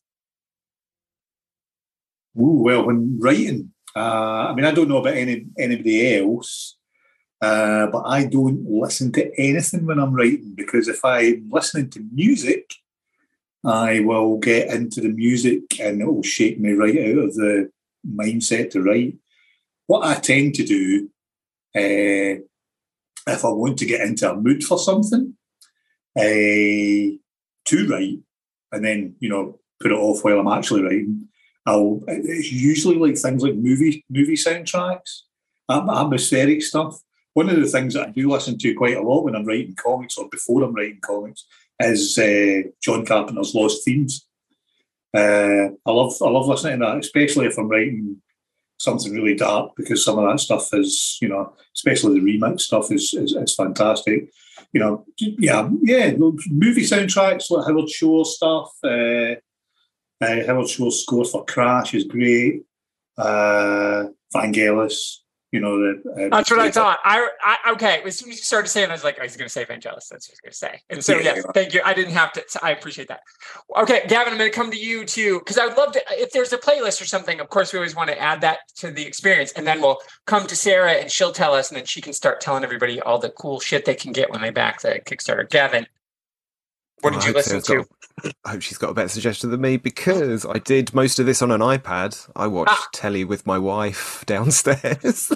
[2.38, 6.78] Ooh, well, when writing, uh, I mean, I don't know about any anybody else.
[7.42, 12.08] Uh, but I don't listen to anything when I'm writing because if I'm listening to
[12.14, 12.74] music,
[13.66, 17.72] I will get into the music and it will shake me right out of the
[18.08, 19.16] mindset to write.
[19.88, 21.10] What I tend to do,
[21.76, 22.44] uh,
[23.26, 25.36] if I want to get into a mood for something,
[26.18, 27.18] uh,
[27.66, 28.20] to write,
[28.72, 31.28] and then you know put it off while I'm actually writing.
[31.66, 32.02] I'll.
[32.08, 35.22] It's usually like things like movie movie soundtracks,
[35.70, 37.00] atmospheric stuff.
[37.34, 39.76] One of the things that I do listen to quite a lot when I'm writing
[39.76, 41.46] comics or before I'm writing comics
[41.80, 44.26] is uh, John Carpenter's Lost Themes.
[45.16, 48.22] Uh, I love I love listening to that, especially if I'm writing
[48.80, 52.92] something really dark, because some of that stuff is, you know, especially the remix stuff
[52.92, 54.30] is is, is fantastic.
[54.72, 58.72] You know, yeah, yeah, movie soundtracks like Howard Shore stuff.
[58.84, 59.36] Uh,
[60.22, 62.64] uh, Howard Shore's score for Crash is great.
[63.18, 65.20] Uh, Vangelis,
[65.54, 66.02] you know that.
[66.04, 66.98] Uh, that's what I thought.
[67.04, 68.02] I, I okay.
[68.04, 70.08] As soon as you started saying, I was like, oh, he's going to say Vangelis.
[70.10, 70.82] That's what he's going to say.
[70.90, 71.82] And so, yeah, yes, thank you.
[71.86, 72.44] I didn't have to.
[72.64, 73.20] I appreciate that.
[73.78, 76.02] Okay, Gavin, I'm going to come to you too because I would love to.
[76.10, 78.90] If there's a playlist or something, of course, we always want to add that to
[78.90, 82.02] the experience, and then we'll come to Sarah and she'll tell us, and then she
[82.02, 85.02] can start telling everybody all the cool shit they can get when they back the
[85.06, 85.48] Kickstarter.
[85.48, 85.86] Gavin,
[87.04, 87.86] what did you listen to?
[88.46, 91.42] I hope she's got a better suggestion than me because I did most of this
[91.42, 92.30] on an iPad.
[92.36, 92.88] I watched ah.
[92.94, 95.32] telly with my wife downstairs.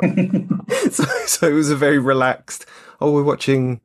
[0.90, 2.66] so, so it was a very relaxed.
[3.00, 3.80] Oh, we're watching.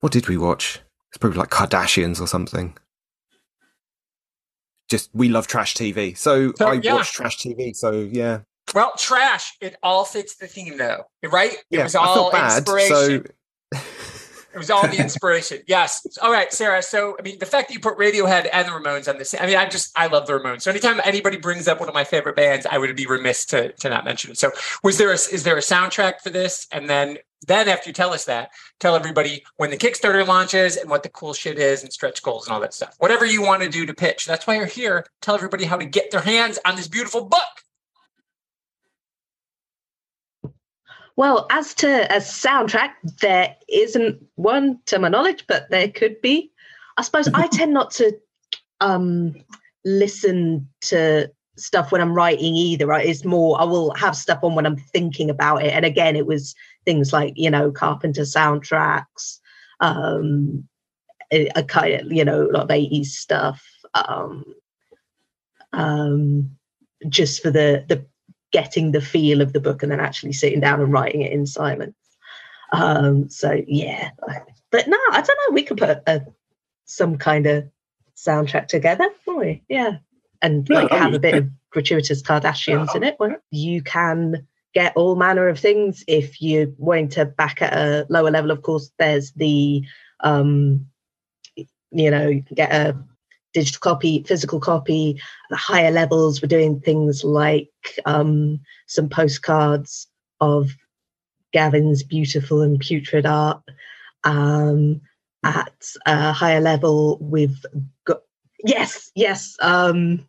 [0.00, 0.80] What did we watch?
[1.08, 2.76] It's probably like Kardashians or something.
[4.90, 6.94] Just we love trash TV, so, so I yeah.
[6.94, 7.74] watched trash TV.
[7.74, 8.40] So yeah.
[8.74, 9.56] Well, trash.
[9.60, 11.52] It all fits the theme, though, right?
[11.52, 12.94] It yeah, was all bad, inspiration.
[12.94, 13.22] So
[14.54, 15.60] it was all the inspiration.
[15.66, 16.06] yes.
[16.20, 16.82] All right, Sarah.
[16.82, 19.46] So, I mean, the fact that you put Radiohead and the Ramones on this, I
[19.46, 20.62] mean, I just, I love the Ramones.
[20.62, 23.72] So, anytime anybody brings up one of my favorite bands, I would be remiss to,
[23.72, 24.38] to not mention it.
[24.38, 26.66] So, was there a, is there a soundtrack for this?
[26.72, 30.90] And then, then after you tell us that, tell everybody when the Kickstarter launches and
[30.90, 32.94] what the cool shit is and stretch goals and all that stuff.
[32.98, 34.26] Whatever you want to do to pitch.
[34.26, 35.06] That's why you're here.
[35.20, 37.42] Tell everybody how to get their hands on this beautiful book.
[41.16, 46.50] Well, as to a soundtrack, there isn't one to my knowledge, but there could be.
[46.96, 48.18] I suppose I tend not to
[48.80, 49.34] um,
[49.84, 52.86] listen to stuff when I'm writing either.
[52.86, 53.06] Right?
[53.06, 55.72] It's more I will have stuff on when I'm thinking about it.
[55.72, 56.54] And again, it was
[56.84, 59.38] things like you know Carpenter soundtracks,
[59.80, 60.66] um,
[61.30, 63.62] a, kind of you know a lot of 80s stuff.
[63.94, 64.44] Um,
[65.74, 66.50] um,
[67.08, 68.06] just for the the
[68.52, 71.46] getting the feel of the book and then actually sitting down and writing it in
[71.46, 71.96] silence.
[72.72, 74.10] Um, so yeah,
[74.70, 75.54] but no, I don't know.
[75.54, 76.26] We could put a,
[76.84, 77.68] some kind of
[78.16, 79.62] soundtrack together, we?
[79.68, 79.98] Yeah,
[80.40, 83.16] and like have a bit of gratuitous Kardashians in it.
[83.18, 88.06] Well, you can get all manner of things if you're wanting to back at a
[88.08, 88.50] lower level.
[88.50, 89.82] Of course, there's the
[90.20, 90.86] um,
[91.92, 92.96] you know, get a
[93.52, 95.20] digital copy, physical copy.
[95.50, 97.70] The higher levels, we're doing things like
[98.04, 100.08] um, some postcards
[100.40, 100.70] of
[101.52, 103.62] Gavin's beautiful and putrid art.
[104.24, 105.00] Um,
[105.44, 105.72] at
[106.06, 107.64] a higher level, we've
[108.04, 108.22] got
[108.64, 109.56] yes, yes.
[109.60, 110.28] Um,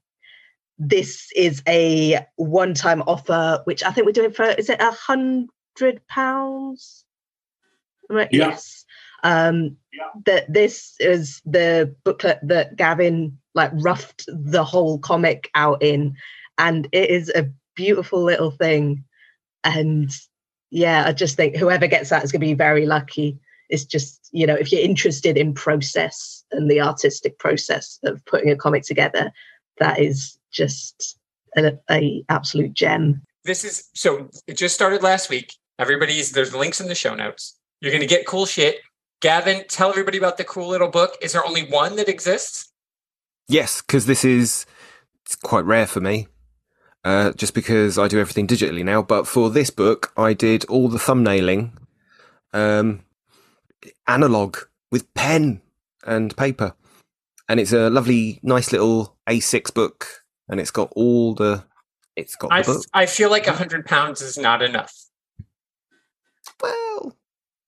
[0.80, 6.06] this is a one-time offer, which I think we're doing for is it a hundred
[6.08, 7.06] pounds?
[8.10, 8.28] Right.
[8.32, 8.50] Yeah.
[8.50, 8.83] Yes
[9.24, 10.04] um, yeah.
[10.26, 16.16] that this is the booklet that Gavin like roughed the whole comic out in,
[16.58, 19.04] and it is a beautiful little thing.
[19.64, 20.12] And
[20.70, 23.40] yeah, I just think whoever gets that is going to be very lucky.
[23.70, 28.52] It's just you know if you're interested in process and the artistic process of putting
[28.52, 29.32] a comic together,
[29.80, 31.18] that is just
[31.58, 33.22] a, a absolute gem.
[33.46, 35.54] This is so it just started last week.
[35.80, 37.58] Everybody's there's links in the show notes.
[37.82, 38.78] You're going to get cool shit.
[39.24, 41.18] Gavin, tell everybody about the cool little book.
[41.22, 42.74] Is there only one that exists?
[43.48, 44.66] Yes, because this is
[45.26, 46.28] it's quite rare for me.
[47.06, 49.02] Uh, just because I do everything digitally now.
[49.02, 51.72] But for this book, I did all the thumbnailing,
[52.52, 53.06] um,
[54.08, 54.58] analog
[54.92, 55.62] with pen
[56.06, 56.76] and paper,
[57.48, 61.64] and it's a lovely, nice little A6 book, and it's got all the.
[62.18, 62.52] It's got.
[62.52, 62.64] I,
[62.94, 64.94] I feel like a hundred pounds is not enough.
[66.62, 67.16] Well,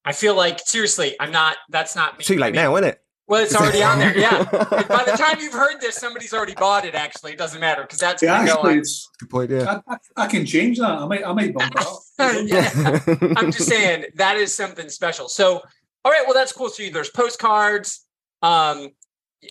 [0.06, 1.58] I feel like seriously, I'm not.
[1.70, 2.24] That's not me.
[2.24, 3.02] Too late I mean, now, isn't it?
[3.28, 4.16] Well, it's already on there.
[4.16, 4.44] Yeah.
[4.52, 6.94] By the time you've heard this, somebody's already bought it.
[6.94, 8.36] Actually, it doesn't matter because that's yeah.
[8.36, 9.50] Actually, it's good point.
[9.50, 9.80] Yeah.
[9.88, 10.92] I, I, I, can change that.
[10.92, 11.26] I might.
[11.26, 12.00] I might bump it up.
[12.46, 13.36] yeah.
[13.36, 15.28] I'm just saying that is something special.
[15.28, 15.62] So,
[16.04, 16.24] all right.
[16.26, 16.70] Well, that's cool.
[16.70, 18.06] So there's postcards.
[18.44, 18.90] Um,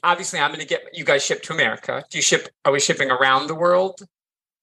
[0.05, 2.05] obviously, I'm going to get you guys shipped to America.
[2.09, 2.49] Do you ship?
[2.65, 3.99] Are we shipping around the world?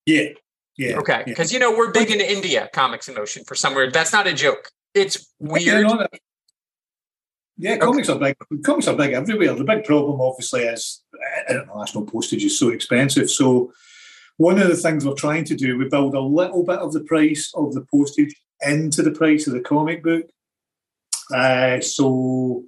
[0.06, 0.30] Yeah.
[0.78, 0.98] Yeah.
[0.98, 1.24] Okay, yeah.
[1.26, 3.94] because you know we're big into India comics in motion for some weird.
[3.94, 4.72] That's not a joke.
[4.94, 5.66] It's weird.
[5.66, 6.12] Yeah, no, that-
[7.58, 8.36] yeah, comics are big.
[8.64, 9.54] Comics are big everywhere.
[9.54, 13.30] The big problem, obviously, is uh, international postage is so expensive.
[13.30, 13.72] So,
[14.38, 17.02] one of the things we're trying to do, we build a little bit of the
[17.04, 20.26] price of the postage into the price of the comic book.
[21.32, 22.64] Uh, so,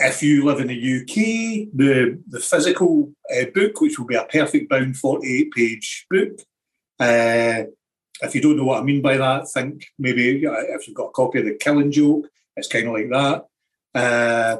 [0.00, 4.24] if you live in the UK, the the physical uh, book, which will be a
[4.24, 6.40] perfect bound forty-eight page book.
[6.98, 7.64] Uh,
[8.22, 11.08] if you don't know what I mean by that, think maybe uh, if you've got
[11.08, 13.44] a copy of the Killing Joke, it's kind of like that.
[13.94, 14.56] Uh,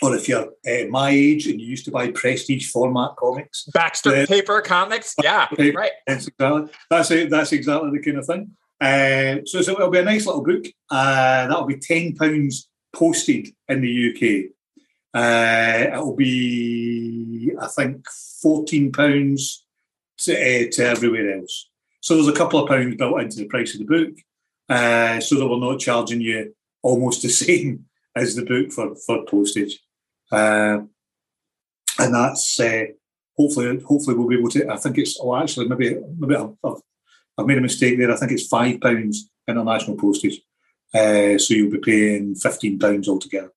[0.00, 4.14] or if you're uh, my age and you used to buy prestige format comics, Baxter
[4.20, 4.26] Yeah.
[4.26, 5.14] paper comics.
[5.22, 5.78] Yeah, Paper.
[5.78, 5.92] right.
[6.06, 7.30] that's exactly that's it.
[7.30, 8.56] That's exactly the kind of thing.
[8.80, 10.64] Uh, so, so it'll be a nice little book.
[10.88, 14.52] Uh, that'll be ten pounds posted in the UK.
[15.14, 18.06] Uh, it'll be, I think,
[18.40, 19.64] fourteen pounds
[20.18, 21.67] to, uh, to everywhere else.
[22.00, 24.14] So there's a couple of pounds built into the price of the book,
[24.68, 29.24] uh, so that we're not charging you almost the same as the book for for
[29.24, 29.80] postage.
[30.30, 30.80] Uh,
[31.98, 32.84] and that's uh,
[33.36, 34.68] hopefully hopefully we'll be able to.
[34.68, 36.54] I think it's oh actually maybe maybe I've,
[37.38, 38.12] I've, made a mistake there.
[38.12, 40.40] I think it's five pounds international postage,
[40.94, 43.52] uh, so you'll be paying fifteen pounds altogether.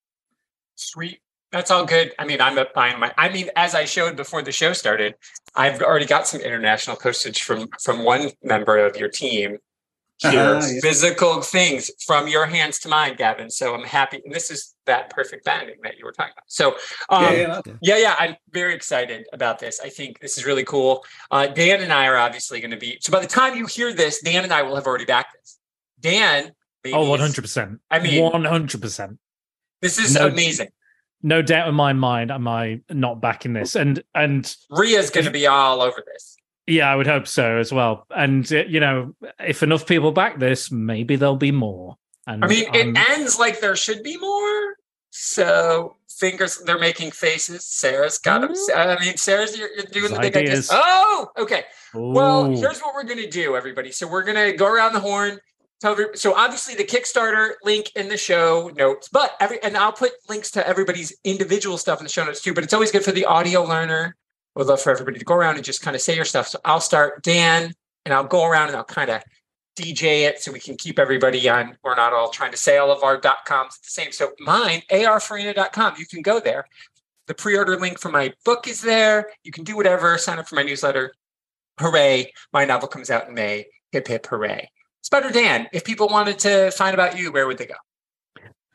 [0.76, 1.20] Sweet.
[1.52, 2.14] That's all good.
[2.18, 3.14] I mean, I'm a buying my.
[3.18, 5.16] I mean, as I showed before the show started,
[5.56, 9.58] I've already got some international postage from from one member of your team.
[10.22, 10.80] Here, Ah, yeah.
[10.82, 13.50] physical things from your hands to mine, Gavin.
[13.50, 16.44] So I'm happy, and this is that perfect banding that you were talking about.
[16.46, 16.76] So,
[17.10, 19.80] um, yeah, yeah, that- Yeah, yeah, I'm very excited about this.
[19.84, 21.04] I think this is really cool.
[21.32, 23.00] Uh, Dan and I are obviously going to be.
[23.02, 25.58] So by the time you hear this, Dan and I will have already backed this.
[26.00, 26.52] Dan,
[26.84, 27.80] maybe Oh, one hundred percent.
[27.90, 29.18] I mean- one hundred percent.
[29.82, 30.70] This is No- amazing.
[31.24, 33.76] No doubt in my mind, am I not backing this?
[33.76, 36.36] And and Ria's going to be all over this.
[36.68, 38.06] yeah, I would hope so as well.
[38.10, 41.98] And uh, you know, if enough people back this, maybe there'll be more.
[42.28, 44.76] And I mean, it ends like there should be more.
[45.10, 47.66] So fingers, they're making faces.
[47.66, 48.54] Sarah's got them.
[48.76, 50.70] I mean, Sarah's you're, you're doing the big ideas.
[50.70, 50.70] Ideas.
[50.72, 51.64] Oh, okay.
[51.94, 53.92] Well, here's what we're going to do, everybody.
[53.92, 55.40] So we're going to go around the horn.
[55.82, 60.12] Tell so obviously the Kickstarter link in the show notes, but every and I'll put
[60.30, 62.54] links to everybody's individual stuff in the show notes too.
[62.54, 64.16] But it's always good for the audio learner.
[64.56, 66.48] Would love for everybody to go around and just kind of say your stuff.
[66.48, 67.74] So I'll start Dan,
[68.06, 69.24] and I'll go around and I'll kind of
[69.76, 71.78] DJ it so we can keep everybody on.
[71.84, 74.12] We're not all trying to say all of our dot coms the same.
[74.12, 75.96] So mine, arfarina.com.
[75.98, 76.66] You can go there.
[77.28, 79.30] The pre-order link for my book is there.
[79.44, 80.18] You can do whatever.
[80.18, 81.14] Sign up for my newsletter
[81.82, 83.66] hooray, my novel comes out in May.
[83.92, 84.70] Hip hip hooray.
[85.02, 87.76] Spider Dan, if people wanted to find about you, where would they go?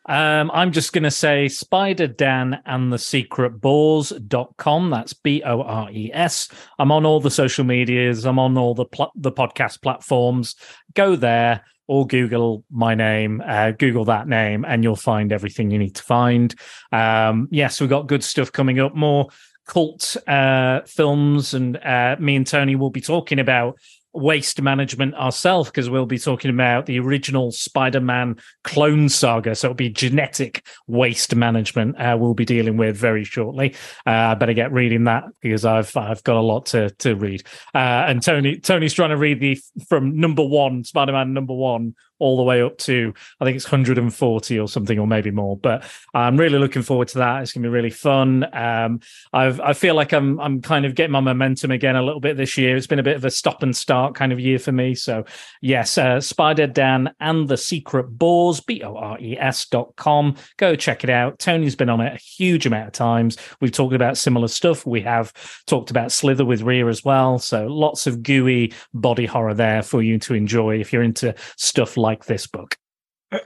[0.08, 4.90] Um, I'm just going to say Spider Dan and the Secret Bores.com.
[4.90, 6.48] That's B O R E S.
[6.78, 8.24] I'm on all the social medias.
[8.24, 10.54] I'm on all the pl- the podcast platforms.
[10.94, 15.78] Go there or Google my name, uh, Google that name, and you'll find everything you
[15.78, 16.54] need to find.
[16.92, 18.94] Um, yes, we've got good stuff coming up.
[18.94, 19.28] More
[19.66, 23.78] cult uh, films, and uh, me and Tony will be talking about
[24.16, 29.54] waste management ourselves because we'll be talking about the original Spider-Man clone saga.
[29.54, 32.00] So it'll be genetic waste management.
[32.00, 33.74] Uh, we'll be dealing with very shortly.
[34.06, 37.42] Uh, I better get reading that because I've I've got a lot to to read.
[37.74, 39.58] Uh, and Tony Tony's trying to read the
[39.88, 44.58] from number one Spider-Man number one all the way up to I think it's 140
[44.58, 45.56] or something or maybe more.
[45.56, 47.42] But I'm really looking forward to that.
[47.42, 48.46] It's going to be really fun.
[48.54, 49.00] Um,
[49.32, 52.56] I feel like I'm I'm kind of getting my momentum again a little bit this
[52.56, 52.76] year.
[52.76, 54.94] It's been a bit of a stop and start kind of year for me.
[54.94, 55.24] So
[55.60, 60.36] yes, uh, Spider Dan and the Secret Bores B O R E S dot com.
[60.56, 61.38] Go check it out.
[61.38, 63.36] Tony's been on it a huge amount of times.
[63.60, 64.86] We've talked about similar stuff.
[64.86, 65.32] We have
[65.66, 67.38] talked about Slither with Rhea as well.
[67.38, 71.96] So lots of gooey body horror there for you to enjoy if you're into stuff
[71.96, 72.76] like this book.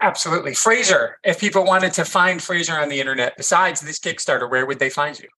[0.01, 0.55] Absolutely.
[0.55, 4.79] Fraser, if people wanted to find Fraser on the internet besides this Kickstarter, where would
[4.79, 5.29] they find you?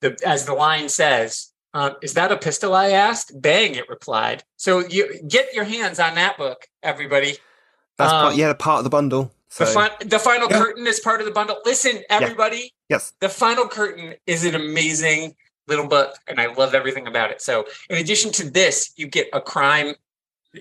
[0.02, 1.52] the as the line says.
[1.74, 2.74] Um, is that a pistol?
[2.74, 3.42] I asked.
[3.42, 3.76] Bang!
[3.76, 4.46] It replied.
[4.56, 7.36] So you get your hands on that book, everybody.
[7.98, 9.34] That's part, Um, yeah, part of the bundle.
[9.50, 10.60] So The, fin- the final Yeah.
[10.60, 11.58] curtain is part of the bundle.
[11.66, 15.36] Listen, everybody, yes, the final curtain is an amazing
[15.68, 17.42] little book, and I love everything about it.
[17.42, 19.96] So, in addition to this, you get a crime.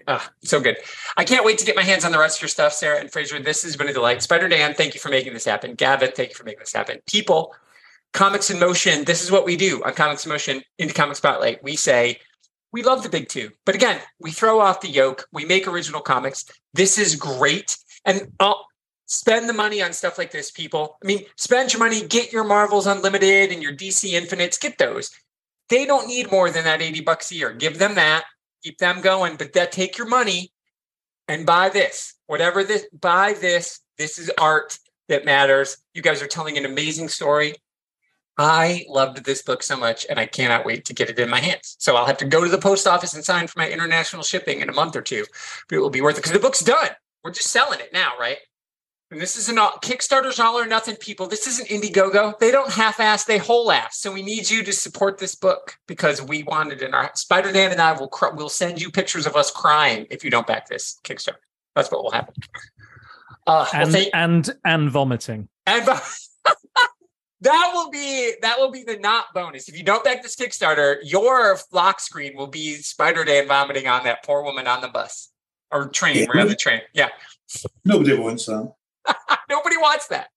[0.08, 0.76] Uh, so good.
[1.16, 3.12] I can't wait to get my hands on the rest of your stuff, Sarah and
[3.12, 3.38] Fraser.
[3.38, 4.22] This has been a delight.
[4.22, 5.74] Spider Dan, thank you for making this happen.
[5.74, 6.98] Gavin, thank you for making this happen.
[7.06, 7.54] People,
[8.12, 11.62] Comics in Motion, this is what we do on Comics in Motion, Indie Comic Spotlight.
[11.62, 12.18] We say,
[12.72, 13.50] we love the big two.
[13.64, 16.44] But again, we throw off the yoke, we make original comics.
[16.72, 17.76] This is great.
[18.04, 18.66] And I'll
[19.06, 20.96] spend the money on stuff like this, people.
[21.02, 25.10] I mean, spend your money, get your Marvels Unlimited and your DC Infinites, get those.
[25.68, 27.52] They don't need more than that 80 bucks a year.
[27.52, 28.24] Give them that,
[28.62, 30.52] keep them going, but that take your money
[31.28, 32.14] and buy this.
[32.26, 33.80] Whatever this, buy this.
[33.98, 34.78] This is art
[35.08, 35.78] that matters.
[35.94, 37.54] You guys are telling an amazing story.
[38.36, 41.38] I loved this book so much, and I cannot wait to get it in my
[41.38, 41.76] hands.
[41.78, 44.60] So I'll have to go to the post office and sign for my international shipping
[44.60, 45.24] in a month or two,
[45.68, 46.90] but it will be worth it because the book's done.
[47.22, 48.38] We're just selling it now, right?
[49.10, 51.26] And this isn't all Kickstarter's all or nothing, people.
[51.26, 52.38] This isn't Indiegogo.
[52.38, 53.98] They don't half-ass, they whole-ass.
[53.98, 57.52] So we need you to support this book because we want it in our Spider
[57.52, 60.46] Dan and I will cr- will send you pictures of us crying if you don't
[60.46, 61.36] back this Kickstarter.
[61.76, 62.34] That's what will happen.
[63.46, 65.48] Uh, well, and thank- and and vomiting.
[65.66, 65.86] and
[67.42, 69.68] that will be that will be the not bonus.
[69.68, 74.04] If you don't back this Kickstarter, your lock screen will be Spider Dan vomiting on
[74.04, 75.30] that poor woman on the bus
[75.70, 76.26] or train.
[76.32, 76.80] We're on the train.
[76.94, 77.10] Yeah.
[77.84, 78.72] Nobody wants that.
[79.50, 80.28] Nobody wants that.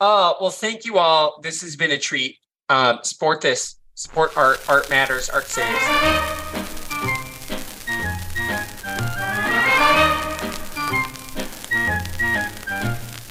[0.00, 1.40] Uh, well, thank you all.
[1.42, 2.38] This has been a treat.
[2.68, 3.76] Um, support this.
[3.94, 4.60] Support art.
[4.68, 5.30] Art matters.
[5.30, 5.78] Art saves.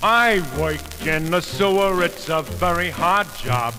[0.05, 3.73] I work in the sewer, it's a very hard job.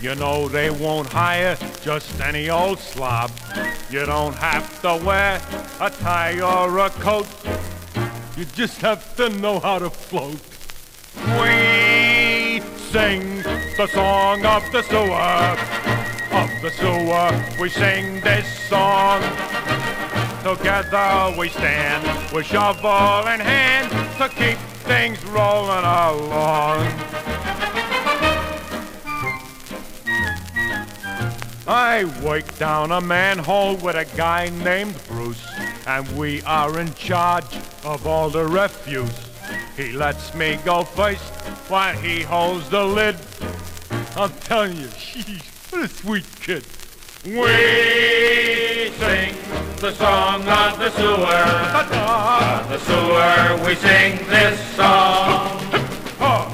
[0.00, 3.30] You know they won't hire just any old slob.
[3.90, 5.40] You don't have to wear
[5.80, 7.26] a tie or a coat.
[8.36, 10.38] You just have to know how to float.
[11.40, 12.60] We
[12.90, 13.42] sing
[13.78, 15.56] the song of the sewer.
[16.36, 19.22] Of the sewer, we sing this song.
[20.42, 26.86] Together we stand with shovel in hand to keep things rolling along.
[31.66, 35.42] I work down a manhole with a guy named Bruce,
[35.86, 37.46] and we are in charge
[37.86, 39.30] of all the refuse.
[39.76, 41.32] He lets me go first
[41.70, 43.16] while he holds the lid.
[44.16, 46.64] I'm telling you, she's what a sweet kid.
[47.24, 49.34] We sing
[49.76, 51.46] the song of the sewer.
[52.68, 55.60] The sewer, we sing this song.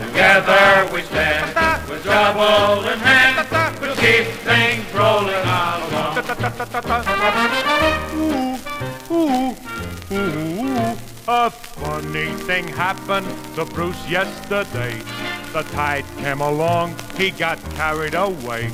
[0.06, 3.48] Together we stand with shovel in hand
[3.80, 6.18] to keep things rolling along.
[8.14, 8.58] Ooh,
[9.10, 9.56] ooh,
[10.12, 10.51] ooh.
[11.34, 15.00] A funny thing happened to Bruce yesterday.
[15.54, 18.70] The tide came along, he got carried away.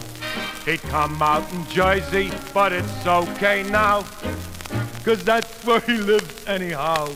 [0.64, 4.04] He'd come out in Jersey, but it's okay now.
[5.04, 7.06] Cause that's where he lives anyhow.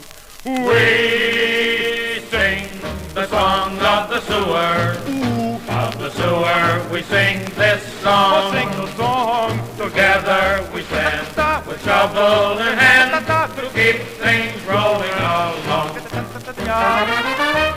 [0.45, 2.69] We sing
[3.13, 5.42] the song of the sewer.
[5.83, 8.53] Of the sewer, we sing this song.
[8.53, 9.59] sing the song.
[9.77, 13.27] Together we stand with shovel in hand
[13.57, 15.95] to keep things rolling along.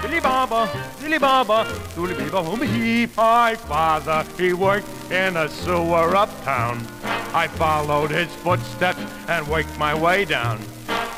[0.04, 0.70] Billy Baba,
[1.02, 3.18] Billy Baba, Dooley Baba, Home Heap.
[3.18, 6.86] My father, he worked in a sewer uptown.
[7.34, 10.60] I followed his footsteps and worked my way down.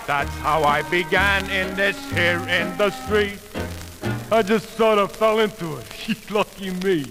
[0.07, 3.39] That's how I began in this here industry.
[4.30, 6.32] I just sort of fell into it.
[6.32, 7.05] Lucky me.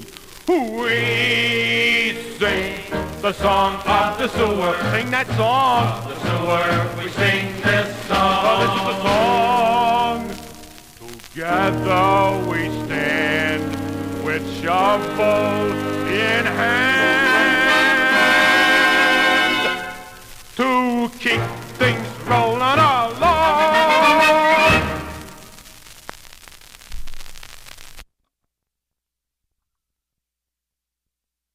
[0.47, 2.79] We sing
[3.23, 4.77] the song of the sewer.
[4.93, 5.87] Sing that song.
[5.87, 6.87] Of the sewer.
[7.03, 8.45] We sing this song.
[8.45, 10.29] Oh, this is the song.
[11.31, 12.05] Together
[12.51, 13.64] we stand
[14.23, 15.73] with shovel
[16.07, 17.17] in hand
[20.57, 21.41] to keep
[21.79, 22.96] things rolling on.